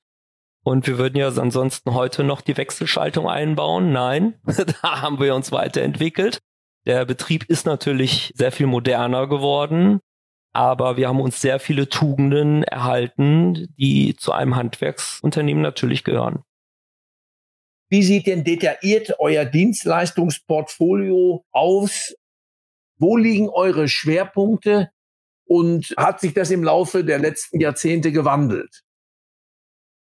Und 0.65 0.85
wir 0.85 0.97
würden 0.97 1.15
ja 1.15 1.29
ansonsten 1.29 1.93
heute 1.93 2.25
noch 2.25 2.41
die 2.41 2.57
Wechselschaltung 2.57 3.29
einbauen. 3.29 3.93
Nein, 3.93 4.33
da 4.81 5.01
haben 5.01 5.21
wir 5.21 5.33
uns 5.33 5.53
weiterentwickelt. 5.53 6.41
Der 6.85 7.05
Betrieb 7.05 7.49
ist 7.49 7.65
natürlich 7.65 8.33
sehr 8.35 8.51
viel 8.51 8.67
moderner 8.67 9.27
geworden, 9.27 10.01
aber 10.53 10.97
wir 10.97 11.07
haben 11.07 11.21
uns 11.21 11.39
sehr 11.39 11.59
viele 11.59 11.89
Tugenden 11.89 12.63
erhalten, 12.63 13.73
die 13.77 14.15
zu 14.15 14.33
einem 14.33 14.55
Handwerksunternehmen 14.55 15.63
natürlich 15.63 16.03
gehören. 16.03 16.43
Wie 17.89 18.03
sieht 18.03 18.27
denn 18.27 18.43
detailliert 18.43 19.15
euer 19.19 19.45
Dienstleistungsportfolio 19.45 21.45
aus? 21.51 22.15
Wo 22.97 23.17
liegen 23.17 23.49
eure 23.49 23.87
Schwerpunkte? 23.87 24.89
Und 25.45 25.93
hat 25.97 26.19
sich 26.19 26.33
das 26.33 26.51
im 26.51 26.63
Laufe 26.63 27.03
der 27.03 27.19
letzten 27.19 27.59
Jahrzehnte 27.59 28.11
gewandelt? 28.11 28.83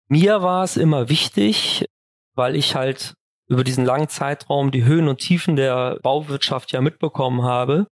Mir 0.08 0.42
war 0.42 0.64
es 0.64 0.76
immer 0.76 1.08
wichtig, 1.08 1.86
weil 2.34 2.56
ich 2.56 2.74
halt 2.74 3.14
über 3.50 3.64
diesen 3.64 3.84
langen 3.84 4.08
Zeitraum 4.08 4.70
die 4.70 4.84
Höhen 4.84 5.08
und 5.08 5.18
Tiefen 5.18 5.56
der 5.56 5.98
Bauwirtschaft 6.02 6.70
ja 6.70 6.80
mitbekommen 6.80 7.42
habe, 7.42 7.88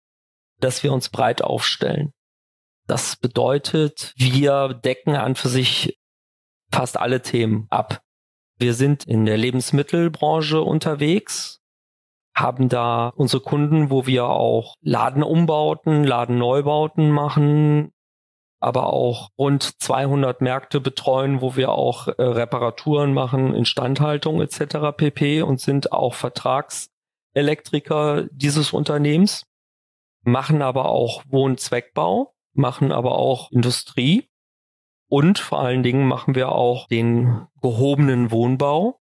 dass 0.61 0.83
wir 0.83 0.93
uns 0.93 1.09
breit 1.09 1.43
aufstellen. 1.43 2.13
Das 2.87 3.17
bedeutet, 3.17 4.13
wir 4.17 4.75
decken 4.75 5.17
an 5.17 5.35
für 5.35 5.49
sich 5.49 5.99
fast 6.71 7.01
alle 7.01 7.23
Themen 7.23 7.67
ab. 7.71 8.03
Wir 8.59 8.75
sind 8.75 9.05
in 9.05 9.25
der 9.25 9.39
Lebensmittelbranche 9.39 10.61
unterwegs, 10.61 11.61
haben 12.35 12.69
da 12.69 13.09
unsere 13.09 13.43
Kunden, 13.43 13.89
wo 13.91 14.07
wir 14.07 14.27
auch 14.27 14.75
Ladenumbauten, 14.83 16.05
Ladenneubauten 16.05 17.11
machen, 17.11 17.93
aber 18.61 18.93
auch 18.93 19.31
rund 19.39 19.83
200 19.83 20.41
Märkte 20.41 20.81
betreuen, 20.81 21.41
wo 21.41 21.57
wir 21.57 21.73
auch 21.73 22.07
äh, 22.09 22.23
Reparaturen 22.23 23.13
machen, 23.13 23.55
Instandhaltung 23.55 24.41
etc. 24.41 24.97
pp. 24.97 25.43
und 25.43 25.61
sind 25.61 25.93
auch 25.93 26.15
Vertragselektriker 26.15 28.25
dieses 28.31 28.73
Unternehmens, 28.73 29.47
machen 30.23 30.63
aber 30.63 30.87
auch 30.87 31.23
Wohnzweckbau, 31.29 32.33
machen 32.55 32.93
aber 32.93 33.19
auch 33.19 33.51
Industrie 33.53 34.29
und 35.09 35.39
vor 35.39 35.61
allen 35.61 35.83
Dingen 35.83 36.07
machen 36.07 36.35
wir 36.35 36.51
auch 36.51 36.89
den 36.89 37.47
gehobenen 37.63 38.31
Wohnbau, 38.31 39.01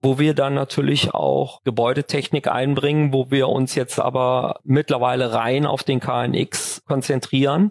wo 0.00 0.18
wir 0.18 0.34
dann 0.34 0.54
natürlich 0.54 1.14
auch 1.14 1.62
Gebäudetechnik 1.62 2.48
einbringen, 2.48 3.12
wo 3.12 3.30
wir 3.30 3.48
uns 3.48 3.76
jetzt 3.76 4.00
aber 4.00 4.60
mittlerweile 4.64 5.32
rein 5.32 5.64
auf 5.64 5.84
den 5.84 6.00
KNX 6.00 6.82
konzentrieren. 6.86 7.70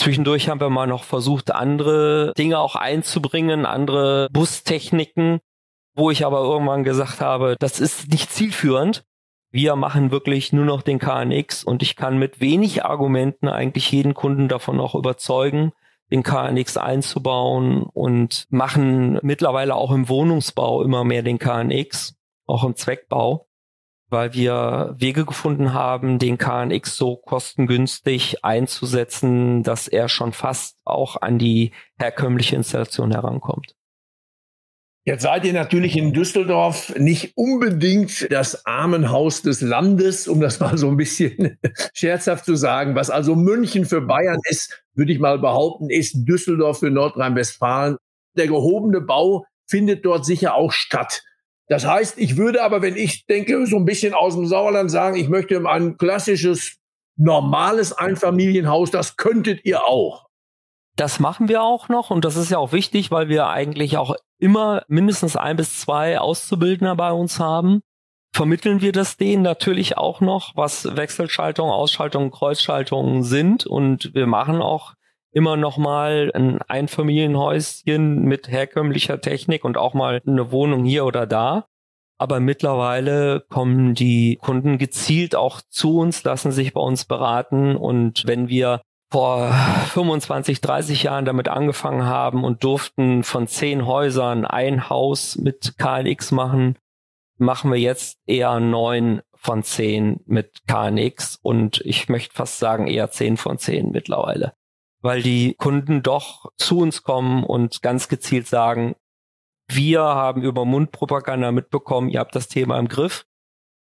Zwischendurch 0.00 0.48
haben 0.48 0.62
wir 0.62 0.70
mal 0.70 0.86
noch 0.86 1.04
versucht, 1.04 1.54
andere 1.54 2.32
Dinge 2.38 2.58
auch 2.58 2.74
einzubringen, 2.74 3.66
andere 3.66 4.28
Bustechniken, 4.32 5.40
wo 5.94 6.10
ich 6.10 6.24
aber 6.24 6.40
irgendwann 6.40 6.84
gesagt 6.84 7.20
habe, 7.20 7.54
das 7.58 7.80
ist 7.80 8.08
nicht 8.08 8.32
zielführend. 8.32 9.04
Wir 9.50 9.76
machen 9.76 10.10
wirklich 10.10 10.54
nur 10.54 10.64
noch 10.64 10.80
den 10.80 11.00
KNX 11.00 11.64
und 11.64 11.82
ich 11.82 11.96
kann 11.96 12.16
mit 12.16 12.40
wenig 12.40 12.82
Argumenten 12.82 13.46
eigentlich 13.46 13.92
jeden 13.92 14.14
Kunden 14.14 14.48
davon 14.48 14.80
auch 14.80 14.94
überzeugen, 14.94 15.72
den 16.10 16.22
KNX 16.22 16.78
einzubauen 16.78 17.82
und 17.82 18.46
machen 18.48 19.18
mittlerweile 19.20 19.74
auch 19.74 19.90
im 19.90 20.08
Wohnungsbau 20.08 20.82
immer 20.82 21.04
mehr 21.04 21.22
den 21.22 21.38
KNX, 21.38 22.14
auch 22.46 22.64
im 22.64 22.74
Zweckbau, 22.74 23.49
weil 24.10 24.34
wir 24.34 24.94
Wege 24.98 25.24
gefunden 25.24 25.72
haben, 25.72 26.18
den 26.18 26.36
KNX 26.36 26.96
so 26.96 27.16
kostengünstig 27.16 28.44
einzusetzen, 28.44 29.62
dass 29.62 29.88
er 29.88 30.08
schon 30.08 30.32
fast 30.32 30.76
auch 30.84 31.20
an 31.22 31.38
die 31.38 31.72
herkömmliche 31.98 32.56
Installation 32.56 33.12
herankommt. 33.12 33.74
Jetzt 35.06 35.22
seid 35.22 35.46
ihr 35.46 35.54
natürlich 35.54 35.96
in 35.96 36.12
Düsseldorf 36.12 36.94
nicht 36.96 37.32
unbedingt 37.34 38.30
das 38.30 38.66
Armenhaus 38.66 39.40
des 39.40 39.62
Landes, 39.62 40.28
um 40.28 40.40
das 40.40 40.60
mal 40.60 40.76
so 40.76 40.88
ein 40.88 40.98
bisschen 40.98 41.58
scherzhaft 41.94 42.44
zu 42.44 42.54
sagen. 42.54 42.94
Was 42.94 43.08
also 43.08 43.34
München 43.34 43.86
für 43.86 44.02
Bayern 44.02 44.40
ist, 44.44 44.84
würde 44.94 45.12
ich 45.12 45.18
mal 45.18 45.38
behaupten, 45.38 45.88
ist 45.88 46.28
Düsseldorf 46.28 46.80
für 46.80 46.90
Nordrhein-Westfalen. 46.90 47.96
Der 48.36 48.46
gehobene 48.46 49.00
Bau 49.00 49.46
findet 49.66 50.04
dort 50.04 50.26
sicher 50.26 50.54
auch 50.54 50.70
statt. 50.70 51.22
Das 51.70 51.86
heißt, 51.86 52.18
ich 52.18 52.36
würde 52.36 52.64
aber, 52.64 52.82
wenn 52.82 52.96
ich 52.96 53.26
denke, 53.26 53.64
so 53.64 53.76
ein 53.76 53.84
bisschen 53.84 54.12
aus 54.12 54.34
dem 54.34 54.44
Sauerland 54.44 54.90
sagen, 54.90 55.16
ich 55.16 55.28
möchte 55.28 55.64
ein 55.64 55.96
klassisches, 55.98 56.78
normales 57.16 57.92
Einfamilienhaus, 57.92 58.90
das 58.90 59.16
könntet 59.16 59.64
ihr 59.64 59.84
auch. 59.84 60.26
Das 60.96 61.20
machen 61.20 61.48
wir 61.48 61.62
auch 61.62 61.88
noch 61.88 62.10
und 62.10 62.24
das 62.24 62.36
ist 62.36 62.50
ja 62.50 62.58
auch 62.58 62.72
wichtig, 62.72 63.12
weil 63.12 63.28
wir 63.28 63.46
eigentlich 63.46 63.98
auch 63.98 64.16
immer 64.40 64.82
mindestens 64.88 65.36
ein 65.36 65.56
bis 65.56 65.78
zwei 65.78 66.18
Auszubildender 66.18 66.96
bei 66.96 67.12
uns 67.12 67.38
haben. 67.38 67.82
Vermitteln 68.34 68.80
wir 68.80 68.90
das 68.90 69.16
denen 69.16 69.42
natürlich 69.42 69.96
auch 69.96 70.20
noch, 70.20 70.56
was 70.56 70.96
Wechselschaltung, 70.96 71.70
Ausschaltung, 71.70 72.32
Kreuzschaltungen 72.32 73.22
sind 73.22 73.64
und 73.64 74.12
wir 74.12 74.26
machen 74.26 74.60
auch 74.60 74.94
immer 75.32 75.56
noch 75.56 75.76
mal 75.76 76.30
ein 76.34 76.60
Einfamilienhäuschen 76.62 78.22
mit 78.22 78.48
herkömmlicher 78.48 79.20
Technik 79.20 79.64
und 79.64 79.76
auch 79.76 79.94
mal 79.94 80.20
eine 80.26 80.50
Wohnung 80.52 80.84
hier 80.84 81.04
oder 81.04 81.26
da. 81.26 81.66
Aber 82.18 82.38
mittlerweile 82.40 83.40
kommen 83.48 83.94
die 83.94 84.36
Kunden 84.42 84.76
gezielt 84.76 85.34
auch 85.34 85.62
zu 85.70 85.98
uns, 85.98 86.22
lassen 86.24 86.52
sich 86.52 86.74
bei 86.74 86.80
uns 86.80 87.06
beraten. 87.06 87.76
Und 87.76 88.26
wenn 88.26 88.48
wir 88.48 88.82
vor 89.10 89.52
25, 89.92 90.60
30 90.60 91.02
Jahren 91.02 91.24
damit 91.24 91.48
angefangen 91.48 92.04
haben 92.04 92.44
und 92.44 92.62
durften 92.62 93.24
von 93.24 93.46
zehn 93.46 93.86
Häusern 93.86 94.44
ein 94.44 94.88
Haus 94.88 95.36
mit 95.36 95.78
KNX 95.78 96.30
machen, 96.30 96.76
machen 97.38 97.72
wir 97.72 97.78
jetzt 97.80 98.18
eher 98.26 98.60
neun 98.60 99.22
von 99.34 99.62
zehn 99.62 100.20
mit 100.26 100.60
KNX 100.68 101.38
und 101.42 101.80
ich 101.84 102.08
möchte 102.08 102.34
fast 102.34 102.58
sagen 102.58 102.86
eher 102.86 103.10
zehn 103.10 103.38
von 103.38 103.58
zehn 103.58 103.90
mittlerweile, 103.90 104.52
weil 105.02 105.22
die 105.22 105.54
Kunden 105.54 106.02
doch 106.02 106.50
zu 106.56 106.78
uns 106.78 107.02
kommen 107.02 107.44
und 107.44 107.82
ganz 107.82 108.08
gezielt 108.08 108.46
sagen, 108.46 108.94
wir 109.68 110.00
haben 110.02 110.42
über 110.42 110.64
Mundpropaganda 110.64 111.52
mitbekommen, 111.52 112.08
ihr 112.08 112.20
habt 112.20 112.34
das 112.34 112.48
Thema 112.48 112.78
im 112.78 112.88
Griff 112.88 113.24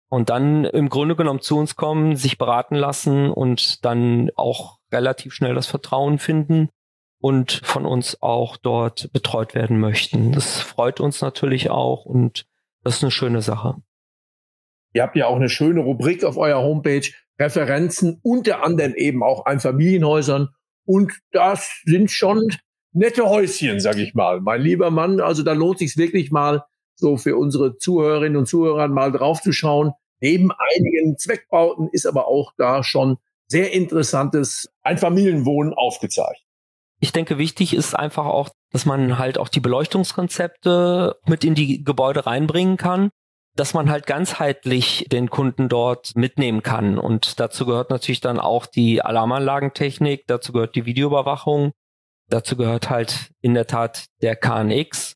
und 0.09 0.29
dann 0.29 0.65
im 0.65 0.89
Grunde 0.89 1.15
genommen 1.15 1.41
zu 1.41 1.57
uns 1.57 1.75
kommen, 1.75 2.15
sich 2.15 2.37
beraten 2.37 2.75
lassen 2.75 3.29
und 3.29 3.83
dann 3.85 4.29
auch 4.35 4.79
relativ 4.91 5.33
schnell 5.33 5.55
das 5.55 5.67
Vertrauen 5.67 6.19
finden 6.19 6.69
und 7.19 7.61
von 7.63 7.85
uns 7.85 8.21
auch 8.21 8.57
dort 8.57 9.11
betreut 9.11 9.55
werden 9.55 9.79
möchten. 9.79 10.31
Das 10.31 10.59
freut 10.59 10.99
uns 10.99 11.21
natürlich 11.21 11.69
auch 11.69 12.05
und 12.05 12.45
das 12.83 12.97
ist 12.97 13.03
eine 13.03 13.11
schöne 13.11 13.41
Sache. 13.41 13.75
Ihr 14.93 15.03
habt 15.03 15.15
ja 15.15 15.27
auch 15.27 15.35
eine 15.35 15.49
schöne 15.49 15.81
Rubrik 15.81 16.23
auf 16.23 16.37
eurer 16.37 16.61
Homepage, 16.61 17.07
Referenzen, 17.39 18.19
unter 18.23 18.63
anderem 18.63 18.93
eben 18.95 19.23
auch 19.23 19.45
an 19.45 19.59
Familienhäusern. 19.59 20.49
Und 20.87 21.11
das 21.31 21.81
sind 21.85 22.09
schon 22.11 22.49
nette 22.93 23.29
Häuschen, 23.29 23.79
sag 23.79 23.97
ich 23.97 24.15
mal. 24.15 24.39
Mein 24.39 24.61
lieber 24.61 24.89
Mann, 24.89 25.19
also 25.19 25.43
da 25.43 25.53
lohnt 25.53 25.79
sich 25.79 25.97
wirklich 25.97 26.31
mal, 26.31 26.63
so 26.95 27.17
für 27.17 27.37
unsere 27.37 27.77
Zuhörerinnen 27.77 28.37
und 28.37 28.47
Zuhörer 28.47 28.87
mal 28.87 29.11
draufzuschauen. 29.11 29.91
Neben 30.19 30.49
einigen 30.51 31.17
Zweckbauten 31.17 31.89
ist 31.91 32.07
aber 32.07 32.27
auch 32.27 32.53
da 32.57 32.83
schon 32.83 33.17
sehr 33.47 33.73
interessantes 33.73 34.69
Einfamilienwohnen 34.81 35.73
aufgezeigt. 35.73 36.41
Ich 36.99 37.11
denke, 37.11 37.37
wichtig 37.37 37.75
ist 37.75 37.93
einfach 37.93 38.25
auch, 38.25 38.49
dass 38.71 38.85
man 38.85 39.19
halt 39.19 39.37
auch 39.37 39.49
die 39.49 39.59
Beleuchtungskonzepte 39.59 41.17
mit 41.27 41.43
in 41.43 41.53
die 41.53 41.83
Gebäude 41.83 42.25
reinbringen 42.25 42.77
kann, 42.77 43.11
dass 43.57 43.73
man 43.73 43.89
halt 43.89 44.05
ganzheitlich 44.05 45.07
den 45.11 45.29
Kunden 45.29 45.67
dort 45.67 46.15
mitnehmen 46.15 46.63
kann. 46.63 46.97
Und 46.97 47.39
dazu 47.39 47.65
gehört 47.65 47.89
natürlich 47.89 48.21
dann 48.21 48.39
auch 48.39 48.65
die 48.65 49.01
Alarmanlagentechnik, 49.01 50.25
dazu 50.27 50.53
gehört 50.53 50.75
die 50.75 50.85
Videoüberwachung, 50.85 51.71
dazu 52.29 52.55
gehört 52.55 52.89
halt 52.89 53.31
in 53.41 53.53
der 53.53 53.67
Tat 53.67 54.05
der 54.21 54.35
KNX. 54.35 55.13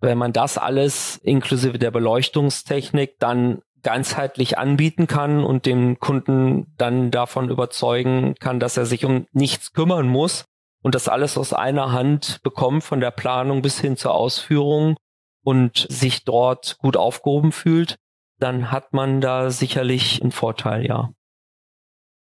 Wenn 0.00 0.18
man 0.18 0.32
das 0.32 0.58
alles 0.58 1.16
inklusive 1.22 1.78
der 1.78 1.90
Beleuchtungstechnik 1.90 3.18
dann 3.18 3.62
ganzheitlich 3.82 4.58
anbieten 4.58 5.06
kann 5.06 5.44
und 5.44 5.64
den 5.64 6.00
Kunden 6.00 6.74
dann 6.76 7.12
davon 7.12 7.50
überzeugen 7.50 8.34
kann, 8.40 8.58
dass 8.58 8.76
er 8.76 8.84
sich 8.84 9.04
um 9.04 9.26
nichts 9.32 9.72
kümmern 9.72 10.08
muss 10.08 10.44
und 10.82 10.96
das 10.96 11.08
alles 11.08 11.38
aus 11.38 11.52
einer 11.52 11.92
Hand 11.92 12.40
bekommt, 12.42 12.82
von 12.82 13.00
der 13.00 13.12
Planung 13.12 13.62
bis 13.62 13.78
hin 13.80 13.96
zur 13.96 14.14
Ausführung 14.14 14.96
und 15.46 15.86
sich 15.88 16.24
dort 16.24 16.76
gut 16.78 16.96
aufgehoben 16.96 17.52
fühlt, 17.52 17.96
dann 18.38 18.70
hat 18.70 18.92
man 18.92 19.20
da 19.20 19.50
sicherlich 19.50 20.20
einen 20.20 20.32
Vorteil, 20.32 20.86
ja. 20.86 21.12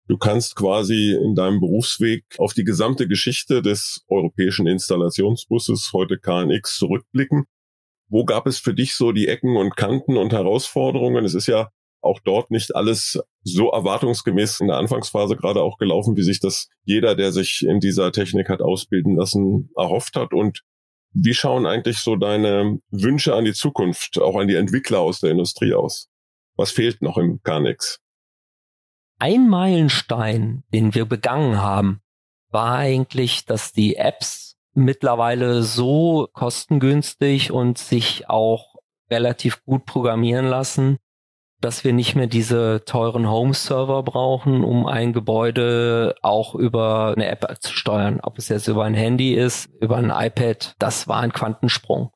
Du 0.08 0.18
kannst 0.18 0.56
quasi 0.56 1.14
in 1.14 1.34
deinem 1.34 1.62
Berufsweg 1.62 2.26
auf 2.38 2.54
die 2.54 2.66
gesamte 2.66 3.08
Geschichte 3.08 3.62
des 3.62 4.04
europäischen 4.10 4.68
Installationsbusses, 4.68 5.92
heute 5.94 6.18
KNX, 6.20 6.78
zurückblicken 6.78 7.46
wo 8.14 8.26
gab 8.26 8.46
es 8.46 8.60
für 8.60 8.76
dich 8.76 8.96
so 8.96 9.12
die 9.12 9.28
Ecken 9.28 9.58
und 9.58 9.76
Kanten 9.76 10.18
und 10.18 10.34
Herausforderungen? 10.34 11.26
Es 11.26 11.34
ist 11.34 11.48
ja 11.48 11.70
auch 12.00 12.20
dort 12.24 12.52
nicht 12.52 12.76
alles 12.76 13.20
so 13.42 13.72
erwartungsgemäß 13.72 14.60
in 14.60 14.68
der 14.68 14.78
Anfangsphase 14.78 15.36
gerade 15.36 15.64
auch 15.64 15.80
gelaufen, 15.80 16.16
wie 16.16 16.22
sich 16.22 16.40
das 16.40 16.70
jeder, 16.84 17.16
der 17.16 17.32
sich 17.32 17.66
in 17.68 17.80
dieser 17.80 18.12
Technik 18.12 18.50
hat 18.50 18.62
ausbilden 18.62 19.16
lassen, 19.16 19.72
erhofft 19.76 20.16
hat. 20.16 20.32
Und 20.32 20.62
wie 21.14 21.34
schauen 21.34 21.66
eigentlich 21.66 22.00
so 22.00 22.16
deine 22.16 22.80
Wünsche 22.90 23.36
an 23.36 23.46
die 23.46 23.54
Zukunft, 23.54 24.20
auch 24.20 24.36
an 24.36 24.48
die 24.48 24.56
Entwickler 24.56 25.00
aus 25.00 25.20
der 25.20 25.32
Industrie 25.32 25.74
aus? 25.74 26.10
Was 26.56 26.72
fehlt 26.72 27.02
noch 27.02 27.18
im 27.18 27.42
Carnix? 27.44 28.00
Ein 29.20 29.48
Meilenstein, 29.48 30.64
den 30.74 30.94
wir 30.96 31.06
begangen 31.06 31.62
haben, 31.62 32.02
war 32.50 32.78
eigentlich, 32.78 33.46
dass 33.46 33.72
die 33.72 33.96
Apps 33.96 34.58
mittlerweile 34.74 35.64
so 35.64 36.28
kostengünstig 36.34 37.52
und 37.52 37.78
sich 37.78 38.30
auch 38.30 38.76
relativ 39.10 39.64
gut 39.64 39.86
programmieren 39.86 40.48
lassen, 40.48 40.98
dass 41.64 41.84
wir 41.84 41.94
nicht 41.94 42.16
mehr 42.16 42.28
diese 42.28 42.84
teuren 42.86 43.30
Home-Server 43.30 44.04
brauchen, 44.04 44.64
um 44.64 44.86
ein 44.86 45.14
Gebäude 45.14 46.16
auch 46.22 46.56
über 46.56 47.14
eine 47.16 47.28
App 47.28 47.58
zu 47.62 47.74
steuern. 47.74 48.20
Ob 48.22 48.38
es 48.38 48.50
jetzt 48.50 48.68
über 48.68 48.84
ein 48.84 48.94
Handy 48.94 49.34
ist, 49.34 49.70
über 49.80 49.98
ein 49.98 50.12
iPad, 50.12 50.76
das 50.78 51.08
war 51.08 51.22
ein 51.22 51.32
Quantensprung. 51.32 52.12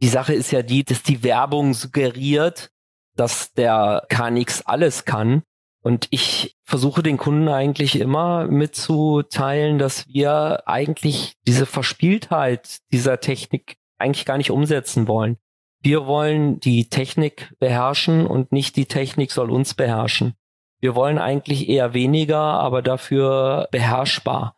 Die 0.00 0.08
Sache 0.08 0.32
ist 0.32 0.50
ja 0.50 0.62
die, 0.62 0.82
dass 0.82 1.02
die 1.02 1.22
Werbung 1.22 1.74
suggeriert, 1.74 2.70
dass 3.16 3.52
der 3.52 4.04
KNX 4.08 4.62
alles 4.62 5.04
kann. 5.04 5.42
Und 5.82 6.06
ich 6.10 6.56
versuche 6.64 7.02
den 7.02 7.18
Kunden 7.18 7.48
eigentlich 7.48 8.00
immer 8.00 8.46
mitzuteilen, 8.46 9.78
dass 9.78 10.08
wir 10.08 10.62
eigentlich 10.66 11.34
diese 11.46 11.66
Verspieltheit 11.66 12.78
dieser 12.90 13.20
Technik 13.20 13.76
eigentlich 13.98 14.24
gar 14.24 14.38
nicht 14.38 14.50
umsetzen 14.50 15.06
wollen. 15.06 15.36
Wir 15.84 16.06
wollen 16.06 16.60
die 16.60 16.88
Technik 16.88 17.52
beherrschen 17.58 18.26
und 18.26 18.52
nicht 18.52 18.76
die 18.76 18.86
Technik 18.86 19.30
soll 19.30 19.50
uns 19.50 19.74
beherrschen. 19.74 20.32
Wir 20.80 20.94
wollen 20.94 21.18
eigentlich 21.18 21.68
eher 21.68 21.92
weniger, 21.92 22.38
aber 22.38 22.80
dafür 22.80 23.68
beherrschbar. 23.70 24.56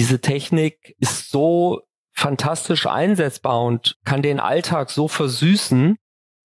Diese 0.00 0.20
Technik 0.20 0.96
ist 0.98 1.30
so 1.30 1.82
fantastisch 2.12 2.88
einsetzbar 2.88 3.62
und 3.62 3.98
kann 4.04 4.20
den 4.20 4.40
Alltag 4.40 4.90
so 4.90 5.06
versüßen, 5.06 5.96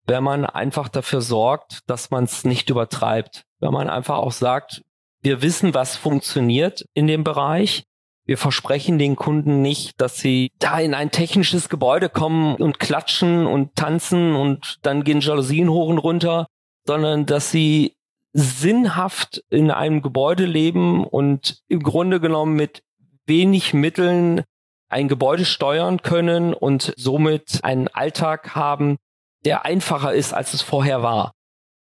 wenn 0.06 0.22
man 0.22 0.44
einfach 0.44 0.90
dafür 0.90 1.22
sorgt, 1.22 1.80
dass 1.86 2.10
man 2.10 2.24
es 2.24 2.44
nicht 2.44 2.68
übertreibt. 2.68 3.46
Wenn 3.60 3.72
man 3.72 3.88
einfach 3.88 4.18
auch 4.18 4.32
sagt, 4.32 4.82
wir 5.22 5.40
wissen, 5.40 5.72
was 5.72 5.96
funktioniert 5.96 6.84
in 6.92 7.06
dem 7.06 7.24
Bereich 7.24 7.86
wir 8.24 8.38
versprechen 8.38 8.98
den 8.98 9.16
Kunden 9.16 9.62
nicht, 9.62 10.00
dass 10.00 10.18
sie 10.18 10.50
da 10.58 10.78
in 10.78 10.94
ein 10.94 11.10
technisches 11.10 11.68
Gebäude 11.68 12.08
kommen 12.08 12.54
und 12.56 12.78
klatschen 12.78 13.46
und 13.46 13.74
tanzen 13.74 14.34
und 14.34 14.78
dann 14.82 15.04
gehen 15.04 15.20
Jalousien 15.20 15.68
hoch 15.68 15.88
und 15.88 15.98
runter, 15.98 16.46
sondern 16.86 17.26
dass 17.26 17.50
sie 17.50 17.96
sinnhaft 18.32 19.42
in 19.50 19.70
einem 19.70 20.02
Gebäude 20.02 20.46
leben 20.46 21.04
und 21.04 21.62
im 21.68 21.82
Grunde 21.82 22.20
genommen 22.20 22.54
mit 22.54 22.82
wenig 23.26 23.74
Mitteln 23.74 24.42
ein 24.88 25.08
Gebäude 25.08 25.44
steuern 25.44 26.02
können 26.02 26.54
und 26.54 26.94
somit 26.96 27.60
einen 27.62 27.88
Alltag 27.88 28.54
haben, 28.54 28.96
der 29.44 29.64
einfacher 29.64 30.12
ist, 30.12 30.32
als 30.32 30.54
es 30.54 30.62
vorher 30.62 31.02
war. 31.02 31.32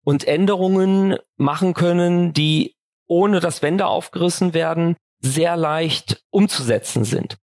Und 0.05 0.27
Änderungen 0.27 1.17
machen 1.37 1.75
können, 1.75 2.33
die 2.33 2.77
ohne 3.07 3.41
dass 3.41 3.63
Wände 3.63 3.87
aufgerissen 3.87 4.55
werden, 4.55 4.97
sehr 5.21 5.57
leicht 5.57 6.23
umzusetzen 6.31 7.05
sind. 7.05 7.39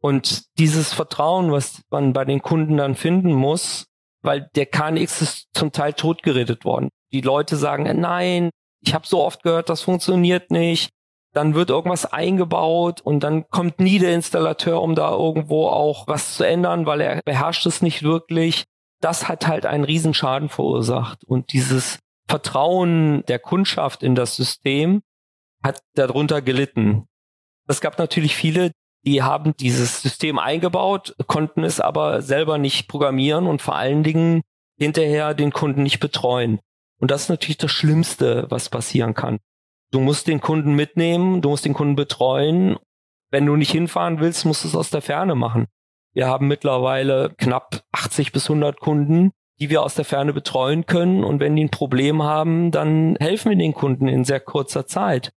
Und 0.00 0.44
dieses 0.58 0.94
Vertrauen, 0.94 1.52
was 1.52 1.82
man 1.90 2.12
bei 2.12 2.24
den 2.24 2.40
Kunden 2.40 2.76
dann 2.76 2.94
finden 2.94 3.32
muss, 3.32 3.86
weil 4.22 4.48
der 4.54 4.66
KNX 4.66 5.22
ist 5.22 5.48
zum 5.52 5.72
Teil 5.72 5.92
totgeredet 5.92 6.64
worden. 6.64 6.88
Die 7.12 7.20
Leute 7.20 7.56
sagen, 7.56 7.84
nein, 8.00 8.50
ich 8.82 8.94
habe 8.94 9.06
so 9.06 9.22
oft 9.22 9.42
gehört, 9.42 9.68
das 9.68 9.82
funktioniert 9.82 10.50
nicht. 10.50 10.90
Dann 11.32 11.54
wird 11.54 11.70
irgendwas 11.70 12.06
eingebaut 12.06 13.00
und 13.02 13.20
dann 13.20 13.48
kommt 13.50 13.78
nie 13.78 13.98
der 13.98 14.14
Installateur, 14.14 14.82
um 14.82 14.94
da 14.94 15.12
irgendwo 15.12 15.68
auch 15.68 16.08
was 16.08 16.34
zu 16.36 16.44
ändern, 16.44 16.86
weil 16.86 17.00
er 17.00 17.20
beherrscht 17.24 17.66
es 17.66 17.82
nicht 17.82 18.02
wirklich. 18.02 18.64
Das 19.00 19.28
hat 19.28 19.46
halt 19.46 19.64
einen 19.64 19.84
Riesenschaden 19.84 20.48
verursacht. 20.48 21.24
Und 21.24 21.52
dieses 21.52 22.00
Vertrauen 22.26 23.24
der 23.26 23.38
Kundschaft 23.38 24.02
in 24.02 24.14
das 24.14 24.34
System 24.34 25.02
hat 25.62 25.82
darunter 25.94 26.42
gelitten. 26.42 27.06
Es 27.66 27.80
gab 27.80 27.98
natürlich 27.98 28.34
viele, 28.34 28.72
die 29.04 29.22
haben 29.22 29.54
dieses 29.56 30.02
System 30.02 30.38
eingebaut, 30.38 31.14
konnten 31.26 31.64
es 31.64 31.80
aber 31.80 32.22
selber 32.22 32.58
nicht 32.58 32.88
programmieren 32.88 33.46
und 33.46 33.62
vor 33.62 33.76
allen 33.76 34.02
Dingen 34.02 34.42
hinterher 34.78 35.34
den 35.34 35.52
Kunden 35.52 35.82
nicht 35.82 36.00
betreuen. 36.00 36.58
Und 36.98 37.10
das 37.10 37.22
ist 37.22 37.28
natürlich 37.28 37.58
das 37.58 37.70
Schlimmste, 37.70 38.46
was 38.50 38.68
passieren 38.68 39.14
kann. 39.14 39.38
Du 39.90 40.00
musst 40.00 40.28
den 40.28 40.40
Kunden 40.40 40.74
mitnehmen, 40.74 41.40
du 41.42 41.50
musst 41.50 41.64
den 41.64 41.74
Kunden 41.74 41.96
betreuen. 41.96 42.76
Wenn 43.30 43.46
du 43.46 43.56
nicht 43.56 43.70
hinfahren 43.70 44.20
willst, 44.20 44.44
musst 44.44 44.64
du 44.64 44.68
es 44.68 44.76
aus 44.76 44.90
der 44.90 45.02
Ferne 45.02 45.34
machen. 45.34 45.66
Wir 46.12 46.26
haben 46.26 46.48
mittlerweile 46.48 47.32
knapp 47.38 47.82
80 47.92 48.32
bis 48.32 48.50
100 48.50 48.80
Kunden, 48.80 49.30
die 49.60 49.70
wir 49.70 49.82
aus 49.82 49.94
der 49.94 50.04
Ferne 50.04 50.32
betreuen 50.32 50.86
können. 50.86 51.24
Und 51.24 51.40
wenn 51.40 51.56
die 51.56 51.64
ein 51.64 51.70
Problem 51.70 52.22
haben, 52.22 52.70
dann 52.70 53.16
helfen 53.20 53.50
wir 53.50 53.56
den 53.56 53.74
Kunden 53.74 54.08
in 54.08 54.24
sehr 54.24 54.40
kurzer 54.40 54.86
Zeit. 54.86 55.30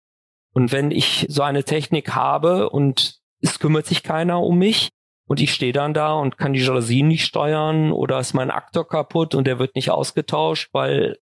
Und 0.52 0.72
wenn 0.72 0.90
ich 0.90 1.26
so 1.28 1.42
eine 1.42 1.64
Technik 1.64 2.14
habe 2.14 2.70
und 2.70 3.20
es 3.40 3.58
kümmert 3.58 3.86
sich 3.86 4.02
keiner 4.02 4.40
um 4.40 4.58
mich 4.58 4.90
und 5.26 5.40
ich 5.40 5.52
stehe 5.52 5.72
dann 5.72 5.94
da 5.94 6.14
und 6.14 6.38
kann 6.38 6.52
die 6.52 6.60
Jalousien 6.60 7.08
nicht 7.08 7.24
steuern 7.24 7.90
oder 7.90 8.20
ist 8.20 8.34
mein 8.34 8.50
Aktor 8.50 8.86
kaputt 8.86 9.34
und 9.34 9.46
der 9.46 9.58
wird 9.58 9.74
nicht 9.74 9.90
ausgetauscht, 9.90 10.68
weil 10.72 11.18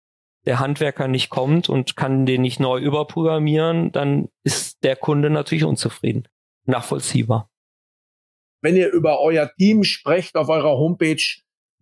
der 0.46 0.58
Handwerker 0.58 1.06
nicht 1.06 1.30
kommt 1.30 1.68
und 1.68 1.96
kann 1.96 2.26
den 2.26 2.42
nicht 2.42 2.60
neu 2.60 2.78
überprogrammieren, 2.78 3.92
dann 3.92 4.28
ist 4.42 4.82
der 4.84 4.96
Kunde 4.96 5.30
natürlich 5.30 5.64
unzufrieden. 5.64 6.26
Nachvollziehbar. 6.64 7.50
Wenn 8.62 8.76
ihr 8.76 8.90
über 8.90 9.20
euer 9.20 9.50
Team 9.58 9.84
sprecht 9.84 10.36
auf 10.36 10.48
eurer 10.48 10.76
Homepage, 10.76 11.22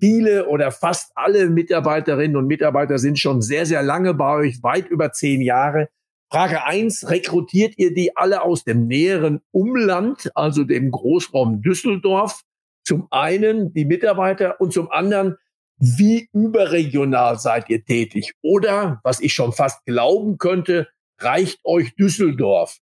viele 0.01 0.47
oder 0.49 0.71
fast 0.71 1.13
alle 1.15 1.51
Mitarbeiterinnen 1.51 2.37
und 2.37 2.47
Mitarbeiter 2.47 2.99
sind 2.99 3.19
schon 3.19 3.43
sehr, 3.43 3.67
sehr 3.67 3.83
lange 3.83 4.15
bei 4.15 4.37
euch, 4.37 4.63
weit 4.63 4.89
über 4.89 5.13
zehn 5.13 5.41
Jahre. 5.41 5.89
Frage 6.31 6.65
eins: 6.65 7.09
rekrutiert 7.09 7.75
ihr 7.79 7.95
die 7.95 8.17
alle 8.17 8.43
aus 8.43 8.65
dem 8.65 8.87
näheren 8.87 9.41
Umland, 9.51 10.31
also 10.35 10.65
dem 10.65 10.91
Großraum 10.91 11.63
Düsseldorf? 11.63 12.43
Zum 12.85 13.09
einen 13.11 13.73
die 13.73 13.85
Mitarbeiter 13.85 14.61
und 14.61 14.73
zum 14.73 14.91
anderen, 14.91 15.37
wie 15.79 16.29
überregional 16.33 17.39
seid 17.39 17.69
ihr 17.71 17.85
tätig? 17.85 18.33
Oder, 18.43 19.01
was 19.05 19.21
ich 19.21 19.33
schon 19.33 19.53
fast 19.53 19.85
glauben 19.85 20.39
könnte, 20.39 20.89
reicht 21.19 21.61
euch 21.65 21.95
Düsseldorf? 21.97 22.79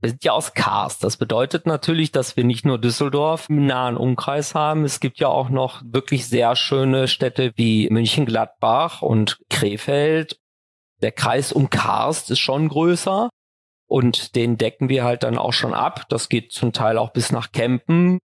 Wir 0.00 0.10
sind 0.10 0.24
ja 0.24 0.32
aus 0.32 0.52
Kars. 0.52 0.98
Das 0.98 1.16
bedeutet 1.16 1.64
natürlich, 1.66 2.12
dass 2.12 2.36
wir 2.36 2.44
nicht 2.44 2.66
nur 2.66 2.78
Düsseldorf 2.78 3.48
im 3.48 3.64
nahen 3.64 3.96
Umkreis 3.96 4.54
haben. 4.54 4.84
Es 4.84 5.00
gibt 5.00 5.18
ja 5.18 5.28
auch 5.28 5.48
noch 5.48 5.82
wirklich 5.86 6.26
sehr 6.26 6.56
schöne 6.56 7.08
Städte 7.08 7.52
wie 7.56 7.88
München-Gladbach 7.90 9.00
und 9.00 9.38
Krefeld 9.48 10.38
der 11.04 11.12
Kreis 11.12 11.52
um 11.52 11.68
Karst 11.68 12.30
ist 12.30 12.38
schon 12.38 12.68
größer 12.68 13.28
und 13.86 14.34
den 14.36 14.56
decken 14.56 14.88
wir 14.88 15.04
halt 15.04 15.22
dann 15.22 15.36
auch 15.36 15.52
schon 15.52 15.74
ab. 15.74 16.06
Das 16.08 16.30
geht 16.30 16.50
zum 16.52 16.72
Teil 16.72 16.96
auch 16.96 17.12
bis 17.12 17.30
nach 17.30 17.52
Kempen. 17.52 18.18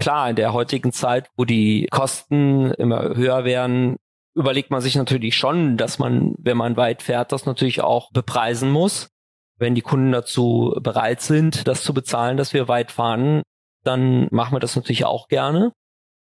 Klar, 0.00 0.30
in 0.30 0.36
der 0.36 0.52
heutigen 0.52 0.92
Zeit, 0.92 1.30
wo 1.36 1.44
die 1.44 1.86
Kosten 1.92 2.72
immer 2.72 3.14
höher 3.14 3.44
werden, 3.44 3.96
überlegt 4.34 4.72
man 4.72 4.80
sich 4.80 4.96
natürlich 4.96 5.36
schon, 5.36 5.76
dass 5.76 6.00
man, 6.00 6.34
wenn 6.38 6.56
man 6.56 6.76
weit 6.76 7.02
fährt, 7.02 7.30
das 7.30 7.46
natürlich 7.46 7.82
auch 7.82 8.10
bepreisen 8.10 8.70
muss. 8.70 9.08
Wenn 9.56 9.76
die 9.76 9.82
Kunden 9.82 10.10
dazu 10.10 10.76
bereit 10.80 11.20
sind, 11.20 11.68
das 11.68 11.84
zu 11.84 11.94
bezahlen, 11.94 12.36
dass 12.36 12.52
wir 12.52 12.66
weit 12.66 12.90
fahren, 12.90 13.42
dann 13.84 14.26
machen 14.32 14.54
wir 14.54 14.60
das 14.60 14.74
natürlich 14.74 15.04
auch 15.04 15.28
gerne. 15.28 15.72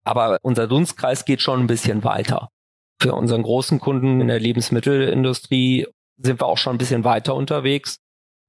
Aber 0.05 0.39
unser 0.43 0.67
Dunstkreis 0.67 1.25
geht 1.25 1.43
schon 1.43 1.61
ein 1.61 1.67
bisschen 1.69 2.03
weiter. 2.03 2.49
Für 2.99 3.15
unseren 3.15 3.43
großen 3.43 3.79
Kunden 3.79 4.21
in 4.21 4.29
der 4.29 4.41
Lebensmittelindustrie 4.41 5.87
sind 6.19 6.41
wir 6.41 6.47
auch 6.47 6.59
schon 6.59 6.77
ein 6.77 6.79
bisschen 6.79 7.05
weiter 7.05 7.35
unterwegs. 7.35 7.99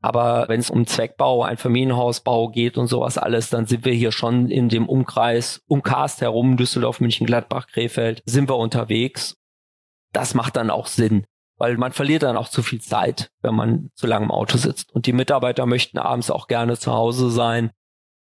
Aber 0.01 0.47
wenn 0.47 0.59
es 0.59 0.69
um 0.69 0.85
Zweckbau, 0.85 1.43
ein 1.43 1.57
Familienhausbau 1.57 2.49
geht 2.49 2.77
und 2.77 2.87
sowas 2.87 3.17
alles, 3.17 3.49
dann 3.49 3.65
sind 3.65 3.83
wir 3.83 3.93
hier 3.93 4.11
schon 4.11 4.49
in 4.49 4.69
dem 4.69 4.87
Umkreis, 4.87 5.61
um 5.67 5.81
Karst 5.81 6.21
herum, 6.21 6.55
Düsseldorf, 6.55 6.99
München, 6.99 7.25
Gladbach, 7.25 7.67
Krefeld, 7.67 8.21
sind 8.25 8.49
wir 8.49 8.57
unterwegs. 8.57 9.35
Das 10.13 10.33
macht 10.33 10.55
dann 10.55 10.69
auch 10.69 10.87
Sinn, 10.87 11.25
weil 11.57 11.77
man 11.77 11.93
verliert 11.93 12.23
dann 12.23 12.37
auch 12.37 12.49
zu 12.49 12.61
viel 12.61 12.79
Zeit, 12.79 13.31
wenn 13.41 13.55
man 13.55 13.89
zu 13.95 14.05
lange 14.05 14.25
im 14.25 14.31
Auto 14.31 14.57
sitzt. 14.57 14.93
Und 14.93 15.07
die 15.07 15.13
Mitarbeiter 15.13 15.65
möchten 15.65 15.97
abends 15.97 16.29
auch 16.29 16.47
gerne 16.47 16.77
zu 16.77 16.93
Hause 16.93 17.31
sein. 17.31 17.71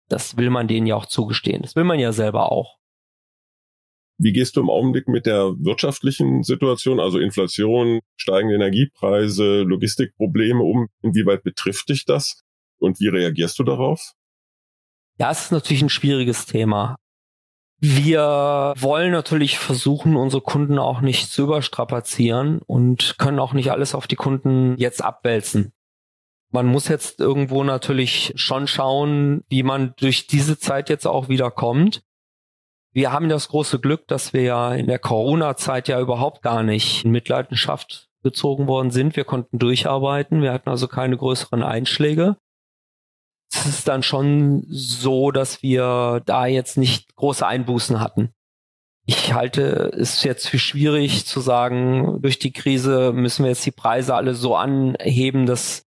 Das 0.07 0.37
will 0.37 0.49
man 0.49 0.67
denen 0.67 0.87
ja 0.87 0.95
auch 0.95 1.07
zugestehen. 1.07 1.61
Das 1.61 1.75
will 1.75 1.83
man 1.83 1.99
ja 1.99 2.13
selber 2.13 2.51
auch. 2.51 2.77
Wie 4.17 4.31
gehst 4.31 4.55
du 4.55 4.61
im 4.61 4.69
Augenblick 4.69 5.07
mit 5.07 5.25
der 5.25 5.53
wirtschaftlichen 5.57 6.43
Situation, 6.43 6.99
also 6.99 7.19
Inflation, 7.19 7.99
steigende 8.15 8.55
Energiepreise, 8.55 9.63
Logistikprobleme 9.63 10.63
um? 10.63 10.87
Inwieweit 11.01 11.43
betrifft 11.43 11.89
dich 11.89 12.05
das? 12.05 12.41
Und 12.77 12.99
wie 12.99 13.09
reagierst 13.09 13.59
du 13.59 13.63
darauf? 13.63 14.13
Ja, 15.17 15.31
es 15.31 15.45
ist 15.45 15.51
natürlich 15.51 15.81
ein 15.81 15.89
schwieriges 15.89 16.45
Thema. 16.45 16.95
Wir 17.79 18.73
wollen 18.77 19.11
natürlich 19.11 19.59
versuchen, 19.59 20.15
unsere 20.15 20.41
Kunden 20.41 20.79
auch 20.79 21.01
nicht 21.01 21.29
zu 21.29 21.43
überstrapazieren 21.43 22.61
und 22.65 23.15
können 23.17 23.39
auch 23.39 23.53
nicht 23.53 23.71
alles 23.71 23.95
auf 23.95 24.07
die 24.07 24.15
Kunden 24.15 24.77
jetzt 24.77 25.03
abwälzen. 25.03 25.73
Man 26.51 26.67
muss 26.67 26.87
jetzt 26.87 27.19
irgendwo 27.19 27.65
natürlich 27.65 28.31
schon 28.35 28.67
schauen, 28.67 29.43
wie 29.49 29.63
man 29.63 29.93
durch 29.97 30.25
diese 30.25 30.57
Zeit 30.57 30.89
jetzt 30.89 31.05
auch 31.05 31.27
wieder 31.27 31.51
kommt. 31.51 32.01
Wir 32.95 33.11
haben 33.11 33.27
das 33.27 33.49
große 33.49 33.79
Glück, 33.81 34.07
dass 34.07 34.31
wir 34.31 34.43
ja 34.43 34.73
in 34.73 34.87
der 34.87 34.99
Corona-Zeit 34.99 35.89
ja 35.89 35.99
überhaupt 35.99 36.41
gar 36.41 36.63
nicht 36.63 37.03
in 37.03 37.11
Mitleidenschaft 37.11 38.07
gezogen 38.23 38.69
worden 38.69 38.89
sind. 38.89 39.17
Wir 39.17 39.25
konnten 39.25 39.59
durcharbeiten. 39.59 40.41
Wir 40.41 40.53
hatten 40.53 40.69
also 40.69 40.87
keine 40.87 41.17
größeren 41.17 41.61
Einschläge. 41.61 42.37
Es 43.51 43.65
ist 43.65 43.89
dann 43.89 44.01
schon 44.01 44.65
so, 44.69 45.31
dass 45.31 45.61
wir 45.61 46.21
da 46.25 46.45
jetzt 46.45 46.77
nicht 46.77 47.13
große 47.17 47.45
Einbußen 47.45 47.99
hatten. 47.99 48.29
Ich 49.05 49.33
halte 49.33 49.91
es 49.93 50.23
jetzt 50.23 50.47
für 50.47 50.57
schwierig 50.57 51.25
zu 51.25 51.41
sagen, 51.41 52.21
durch 52.21 52.39
die 52.39 52.53
Krise 52.53 53.11
müssen 53.11 53.43
wir 53.43 53.49
jetzt 53.49 53.65
die 53.65 53.71
Preise 53.71 54.15
alle 54.15 54.35
so 54.35 54.55
anheben, 54.55 55.45
dass, 55.45 55.83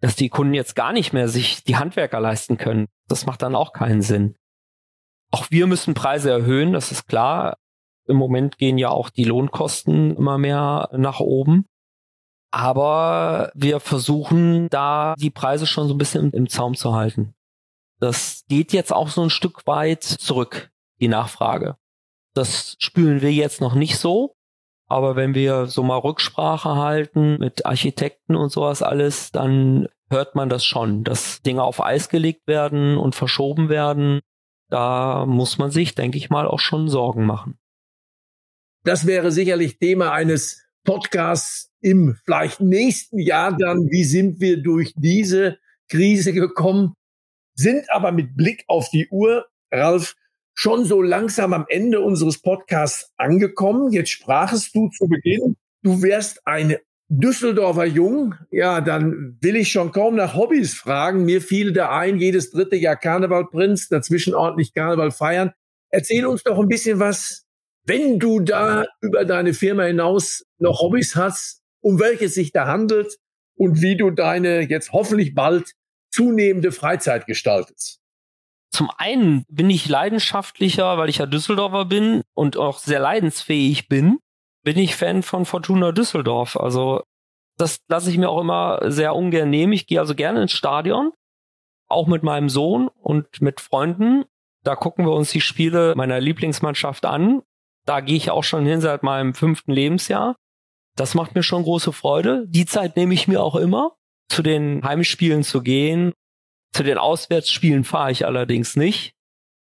dass 0.00 0.16
die 0.16 0.30
Kunden 0.30 0.54
jetzt 0.54 0.74
gar 0.74 0.94
nicht 0.94 1.12
mehr 1.12 1.28
sich 1.28 1.64
die 1.64 1.76
Handwerker 1.76 2.18
leisten 2.18 2.56
können. 2.56 2.86
Das 3.08 3.26
macht 3.26 3.42
dann 3.42 3.54
auch 3.54 3.74
keinen 3.74 4.00
Sinn. 4.00 4.36
Auch 5.30 5.50
wir 5.50 5.66
müssen 5.66 5.94
Preise 5.94 6.30
erhöhen, 6.30 6.72
das 6.72 6.92
ist 6.92 7.06
klar. 7.06 7.56
Im 8.06 8.16
Moment 8.16 8.58
gehen 8.58 8.78
ja 8.78 8.90
auch 8.90 9.10
die 9.10 9.24
Lohnkosten 9.24 10.16
immer 10.16 10.38
mehr 10.38 10.88
nach 10.92 11.20
oben. 11.20 11.66
Aber 12.52 13.50
wir 13.54 13.80
versuchen 13.80 14.68
da 14.70 15.14
die 15.18 15.30
Preise 15.30 15.66
schon 15.66 15.88
so 15.88 15.94
ein 15.94 15.98
bisschen 15.98 16.30
im 16.30 16.48
Zaum 16.48 16.74
zu 16.74 16.94
halten. 16.94 17.34
Das 17.98 18.44
geht 18.48 18.72
jetzt 18.72 18.92
auch 18.92 19.08
so 19.08 19.22
ein 19.22 19.30
Stück 19.30 19.66
weit 19.66 20.04
zurück, 20.04 20.70
die 21.00 21.08
Nachfrage. 21.08 21.76
Das 22.34 22.76
spüren 22.78 23.20
wir 23.22 23.32
jetzt 23.32 23.60
noch 23.60 23.74
nicht 23.74 23.98
so. 23.98 24.36
Aber 24.88 25.16
wenn 25.16 25.34
wir 25.34 25.66
so 25.66 25.82
mal 25.82 25.98
Rücksprache 25.98 26.76
halten 26.76 27.38
mit 27.38 27.66
Architekten 27.66 28.36
und 28.36 28.52
sowas 28.52 28.82
alles, 28.82 29.32
dann 29.32 29.88
hört 30.10 30.36
man 30.36 30.48
das 30.48 30.64
schon, 30.64 31.02
dass 31.02 31.42
Dinge 31.42 31.64
auf 31.64 31.82
Eis 31.82 32.08
gelegt 32.08 32.46
werden 32.46 32.96
und 32.96 33.16
verschoben 33.16 33.68
werden 33.68 34.20
da 34.68 35.26
muss 35.26 35.58
man 35.58 35.70
sich, 35.70 35.94
denke 35.94 36.18
ich 36.18 36.30
mal, 36.30 36.46
auch 36.46 36.60
schon 36.60 36.88
Sorgen 36.88 37.24
machen. 37.24 37.58
Das 38.84 39.06
wäre 39.06 39.32
sicherlich 39.32 39.78
Thema 39.78 40.12
eines 40.12 40.64
Podcasts 40.84 41.72
im 41.80 42.16
vielleicht 42.24 42.60
nächsten 42.60 43.18
Jahr 43.18 43.56
dann. 43.56 43.88
Wie 43.90 44.04
sind 44.04 44.40
wir 44.40 44.62
durch 44.62 44.92
diese 44.96 45.58
Krise 45.88 46.32
gekommen? 46.32 46.94
Sind 47.54 47.90
aber 47.90 48.12
mit 48.12 48.36
Blick 48.36 48.64
auf 48.68 48.88
die 48.90 49.08
Uhr, 49.08 49.46
Ralf, 49.72 50.14
schon 50.54 50.84
so 50.84 51.02
langsam 51.02 51.52
am 51.52 51.66
Ende 51.68 52.00
unseres 52.00 52.40
Podcasts 52.40 53.12
angekommen. 53.16 53.92
Jetzt 53.92 54.10
sprachest 54.10 54.74
du 54.74 54.88
zu 54.88 55.06
Beginn, 55.08 55.56
du 55.82 56.02
wärst 56.02 56.46
eine 56.46 56.80
Düsseldorfer 57.08 57.84
Jung, 57.84 58.34
ja, 58.50 58.80
dann 58.80 59.38
will 59.40 59.54
ich 59.56 59.70
schon 59.70 59.92
kaum 59.92 60.16
nach 60.16 60.34
Hobbys 60.34 60.74
fragen. 60.74 61.24
Mir 61.24 61.40
fiel 61.40 61.72
da 61.72 61.96
ein, 61.96 62.18
jedes 62.18 62.50
dritte 62.50 62.76
Jahr 62.76 62.96
Karnevalprinz, 62.96 63.88
dazwischen 63.88 64.34
ordentlich 64.34 64.74
Karneval 64.74 65.12
feiern. 65.12 65.52
Erzähl 65.90 66.26
uns 66.26 66.42
doch 66.42 66.58
ein 66.58 66.68
bisschen 66.68 66.98
was, 66.98 67.46
wenn 67.84 68.18
du 68.18 68.40
da 68.40 68.86
über 69.00 69.24
deine 69.24 69.54
Firma 69.54 69.84
hinaus 69.84 70.44
noch 70.58 70.80
Hobbys 70.80 71.14
hast, 71.14 71.62
um 71.80 72.00
welches 72.00 72.34
sich 72.34 72.50
da 72.50 72.66
handelt 72.66 73.16
und 73.54 73.80
wie 73.82 73.96
du 73.96 74.10
deine 74.10 74.62
jetzt 74.62 74.90
hoffentlich 74.90 75.34
bald 75.34 75.74
zunehmende 76.10 76.72
Freizeit 76.72 77.26
gestaltest. 77.26 78.00
Zum 78.72 78.90
einen 78.98 79.44
bin 79.48 79.70
ich 79.70 79.88
leidenschaftlicher, 79.88 80.98
weil 80.98 81.08
ich 81.08 81.18
ja 81.18 81.26
Düsseldorfer 81.26 81.84
bin 81.84 82.22
und 82.34 82.56
auch 82.56 82.78
sehr 82.78 82.98
leidensfähig 82.98 83.88
bin 83.88 84.18
bin 84.66 84.78
ich 84.78 84.96
Fan 84.96 85.22
von 85.22 85.44
Fortuna 85.44 85.92
Düsseldorf. 85.92 86.56
Also 86.56 87.04
das 87.56 87.78
lasse 87.86 88.10
ich 88.10 88.18
mir 88.18 88.28
auch 88.28 88.40
immer 88.40 88.80
sehr 88.90 89.14
ungern 89.14 89.48
nehmen. 89.48 89.72
Ich 89.72 89.86
gehe 89.86 90.00
also 90.00 90.16
gerne 90.16 90.42
ins 90.42 90.50
Stadion, 90.50 91.12
auch 91.88 92.08
mit 92.08 92.24
meinem 92.24 92.48
Sohn 92.48 92.88
und 92.88 93.40
mit 93.40 93.60
Freunden. 93.60 94.24
Da 94.64 94.74
gucken 94.74 95.06
wir 95.06 95.12
uns 95.12 95.30
die 95.30 95.40
Spiele 95.40 95.94
meiner 95.94 96.18
Lieblingsmannschaft 96.18 97.04
an. 97.04 97.42
Da 97.84 98.00
gehe 98.00 98.16
ich 98.16 98.32
auch 98.32 98.42
schon 98.42 98.66
hin 98.66 98.80
seit 98.80 99.04
meinem 99.04 99.34
fünften 99.34 99.70
Lebensjahr. 99.70 100.34
Das 100.96 101.14
macht 101.14 101.36
mir 101.36 101.44
schon 101.44 101.62
große 101.62 101.92
Freude. 101.92 102.44
Die 102.48 102.66
Zeit 102.66 102.96
nehme 102.96 103.14
ich 103.14 103.28
mir 103.28 103.44
auch 103.44 103.54
immer, 103.54 103.92
zu 104.28 104.42
den 104.42 104.82
Heimspielen 104.82 105.44
zu 105.44 105.62
gehen. 105.62 106.12
Zu 106.72 106.82
den 106.82 106.98
Auswärtsspielen 106.98 107.84
fahre 107.84 108.10
ich 108.10 108.26
allerdings 108.26 108.74
nicht. 108.74 109.14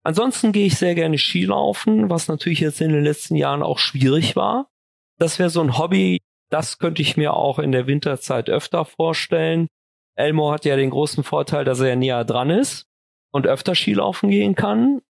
Ansonsten 0.04 0.54
gehe 0.54 0.66
ich 0.66 0.80
sehr 0.80 0.96
gerne 0.96 1.20
Skilaufen, 1.20 2.10
was 2.10 2.28
natürlich 2.28 2.62
jetzt 2.62 2.82
in 2.82 2.94
den 2.94 3.04
letzten 3.04 3.36
Jahren 3.36 3.62
auch 3.62 3.78
schwierig 3.78 4.36
war. 4.36 4.72
Das 5.18 5.40
wäre 5.40 5.50
so 5.50 5.62
ein 5.62 5.78
Hobby, 5.78 6.20
das 6.50 6.78
könnte 6.78 7.02
ich 7.02 7.18
mir 7.18 7.34
auch 7.34 7.60
in 7.60 7.72
der 7.72 7.88
Winterzeit 7.88 8.50
öfter 8.50 8.86
vorstellen. 8.86 9.68
Elmo 10.16 10.52
hat 10.52 10.66
ja 10.66 10.76
den 10.76 10.90
großen 10.90 11.24
Vorteil, 11.24 11.66
dass 11.66 11.80
er 11.80 11.96
näher 11.96 12.24
dran 12.24 12.50
ist 12.50 12.86
und 13.32 13.48
öfter 13.48 13.76
Skilaufen 13.76 14.30
gehen 14.30 14.56
kann. 14.56 15.02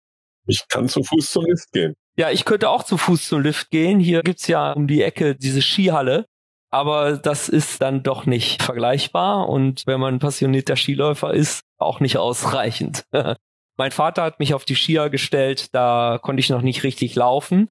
Ich 0.48 0.68
kann 0.70 0.88
zu 0.88 1.04
Fuß 1.04 1.32
zum 1.32 1.46
Lift 1.46 1.72
gehen. 1.72 1.94
Ja, 2.18 2.32
ich 2.32 2.46
könnte 2.46 2.70
auch 2.70 2.84
zu 2.84 2.98
Fuß 2.98 3.28
zum 3.28 3.42
Lift 3.42 3.70
gehen. 3.70 4.00
Hier 4.00 4.24
gibt's 4.24 4.48
ja 4.48 4.72
um 4.72 4.88
die 4.88 5.04
Ecke 5.04 5.36
diese 5.36 5.62
Skihalle. 5.62 6.26
Aber 6.70 7.18
das 7.18 7.48
ist 7.48 7.82
dann 7.82 8.04
doch 8.04 8.26
nicht 8.26 8.62
vergleichbar 8.62 9.48
und 9.48 9.88
wenn 9.88 10.02
man 10.02 10.20
passionierter 10.20 10.76
Skiläufer 10.76 11.34
ist, 11.34 11.62
auch 11.78 12.02
nicht 12.02 12.18
ausreichend. 12.18 13.06
mein 13.78 13.92
Vater 13.92 14.24
hat 14.24 14.40
mich 14.40 14.54
auf 14.54 14.66
die 14.66 14.76
Skier 14.76 15.10
gestellt, 15.10 15.74
da 15.74 16.20
konnte 16.22 16.42
ich 16.42 16.50
noch 16.50 16.62
nicht 16.62 16.84
richtig 16.84 17.16
laufen. 17.16 17.70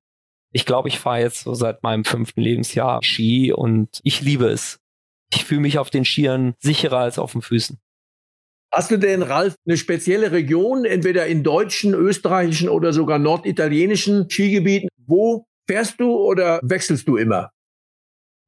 Ich 0.53 0.65
glaube, 0.65 0.89
ich 0.89 0.99
fahre 0.99 1.21
jetzt 1.21 1.43
so 1.43 1.55
seit 1.55 1.83
meinem 1.83 2.05
fünften 2.05 2.41
Lebensjahr 2.41 3.03
Ski 3.03 3.53
und 3.53 4.01
ich 4.03 4.21
liebe 4.23 4.47
es. 4.47 4.79
Ich 5.33 5.45
fühle 5.45 5.61
mich 5.61 5.79
auf 5.79 5.91
den 5.91 6.05
Skiern 6.05 6.55
sicherer 6.59 6.99
als 6.99 7.19
auf 7.19 7.33
den 7.33 7.43
Füßen. 7.43 7.79
Hast 8.73 8.91
du 8.91 8.99
denn, 8.99 9.23
Ralf, 9.23 9.55
eine 9.67 9.77
spezielle 9.77 10.33
Region, 10.33 10.85
entweder 10.85 11.27
in 11.27 11.43
deutschen, 11.43 11.95
österreichischen 11.95 12.69
oder 12.69 12.93
sogar 12.93 13.19
norditalienischen 13.19 14.29
Skigebieten? 14.29 14.89
Wo 15.07 15.47
fährst 15.67 16.01
du 16.01 16.17
oder 16.17 16.61
wechselst 16.63 17.09
du 17.09 17.17
immer? 17.17 17.51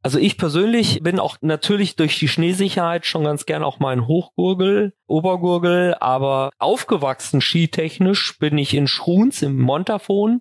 Also 0.03 0.19
ich 0.19 0.37
persönlich 0.39 1.01
bin 1.03 1.19
auch 1.19 1.39
natürlich 1.41 1.97
durch 1.97 2.19
die 2.19 2.29
Schneesicherheit 2.29 3.05
schon 3.05 3.25
ganz 3.25 3.47
gern 3.47 3.65
auch 3.65 3.81
mal 3.81 3.93
in 3.93 4.07
Hochgurgel, 4.07 4.93
Obergurgel, 5.09 5.95
aber 5.99 6.51
aufgewachsen 6.59 7.41
skitechnisch 7.41 8.39
bin 8.39 8.59
ich 8.59 8.75
in 8.75 8.87
Schruns 8.87 9.43
im 9.43 9.59
Montafon 9.61 10.41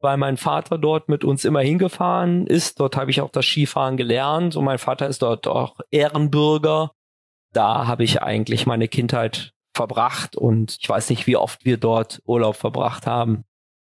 weil 0.00 0.16
mein 0.16 0.36
Vater 0.36 0.78
dort 0.78 1.08
mit 1.08 1.24
uns 1.24 1.44
immer 1.44 1.60
hingefahren 1.60 2.46
ist. 2.46 2.80
Dort 2.80 2.96
habe 2.96 3.10
ich 3.10 3.20
auch 3.20 3.30
das 3.30 3.44
Skifahren 3.44 3.96
gelernt 3.96 4.56
und 4.56 4.64
mein 4.64 4.78
Vater 4.78 5.08
ist 5.08 5.22
dort 5.22 5.46
auch 5.46 5.80
Ehrenbürger. 5.90 6.92
Da 7.52 7.86
habe 7.86 8.04
ich 8.04 8.22
eigentlich 8.22 8.66
meine 8.66 8.88
Kindheit 8.88 9.52
verbracht 9.74 10.36
und 10.36 10.78
ich 10.80 10.88
weiß 10.88 11.10
nicht, 11.10 11.26
wie 11.26 11.36
oft 11.36 11.64
wir 11.64 11.76
dort 11.76 12.20
Urlaub 12.24 12.56
verbracht 12.56 13.06
haben. 13.06 13.44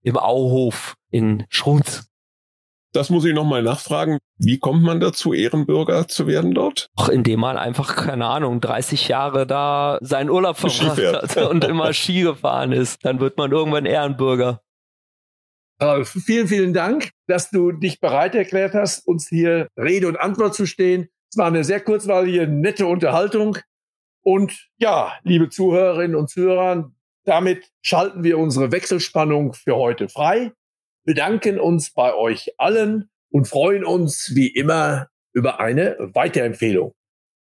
Im 0.03 0.17
Auhof 0.17 0.95
in 1.09 1.45
Schrunz. 1.49 2.07
Das 2.93 3.09
muss 3.09 3.23
ich 3.23 3.33
nochmal 3.33 3.63
nachfragen. 3.63 4.17
Wie 4.37 4.59
kommt 4.59 4.83
man 4.83 4.99
dazu, 4.99 5.33
Ehrenbürger 5.33 6.07
zu 6.07 6.27
werden 6.27 6.53
dort? 6.53 6.89
Ach, 6.97 7.07
indem 7.07 7.39
man 7.39 7.57
einfach, 7.57 7.95
keine 7.95 8.25
Ahnung, 8.25 8.59
30 8.59 9.07
Jahre 9.07 9.47
da 9.47 9.97
seinen 10.01 10.29
Urlaub 10.29 10.57
verbracht 10.57 10.99
hat 10.99 11.37
und 11.49 11.63
immer 11.63 11.93
Ski 11.93 12.23
gefahren 12.23 12.73
ist. 12.73 13.05
Dann 13.05 13.19
wird 13.19 13.37
man 13.37 13.51
irgendwann 13.51 13.85
Ehrenbürger. 13.85 14.61
Ralf, 15.81 16.09
vielen, 16.09 16.47
vielen 16.47 16.73
Dank, 16.73 17.09
dass 17.25 17.49
du 17.49 17.71
dich 17.71 17.99
bereit 17.99 18.35
erklärt 18.35 18.75
hast, 18.75 19.07
uns 19.07 19.27
hier 19.27 19.67
Rede 19.75 20.07
und 20.07 20.15
Antwort 20.15 20.53
zu 20.53 20.67
stehen. 20.67 21.09
Es 21.31 21.37
war 21.37 21.47
eine 21.47 21.63
sehr 21.63 21.79
kurzweilige, 21.79 22.47
nette 22.47 22.85
Unterhaltung. 22.85 23.57
Und 24.23 24.69
ja, 24.77 25.13
liebe 25.23 25.49
Zuhörerinnen 25.49 26.15
und 26.15 26.29
Zuhörer, 26.29 26.91
damit 27.25 27.71
schalten 27.81 28.23
wir 28.23 28.37
unsere 28.37 28.71
Wechselspannung 28.71 29.53
für 29.53 29.75
heute 29.75 30.07
frei, 30.07 30.51
bedanken 31.03 31.59
uns 31.59 31.91
bei 31.91 32.13
euch 32.13 32.51
allen 32.59 33.09
und 33.31 33.47
freuen 33.47 33.83
uns 33.83 34.35
wie 34.35 34.49
immer 34.53 35.07
über 35.33 35.59
eine 35.59 35.97
Weiterempfehlung. 36.13 36.93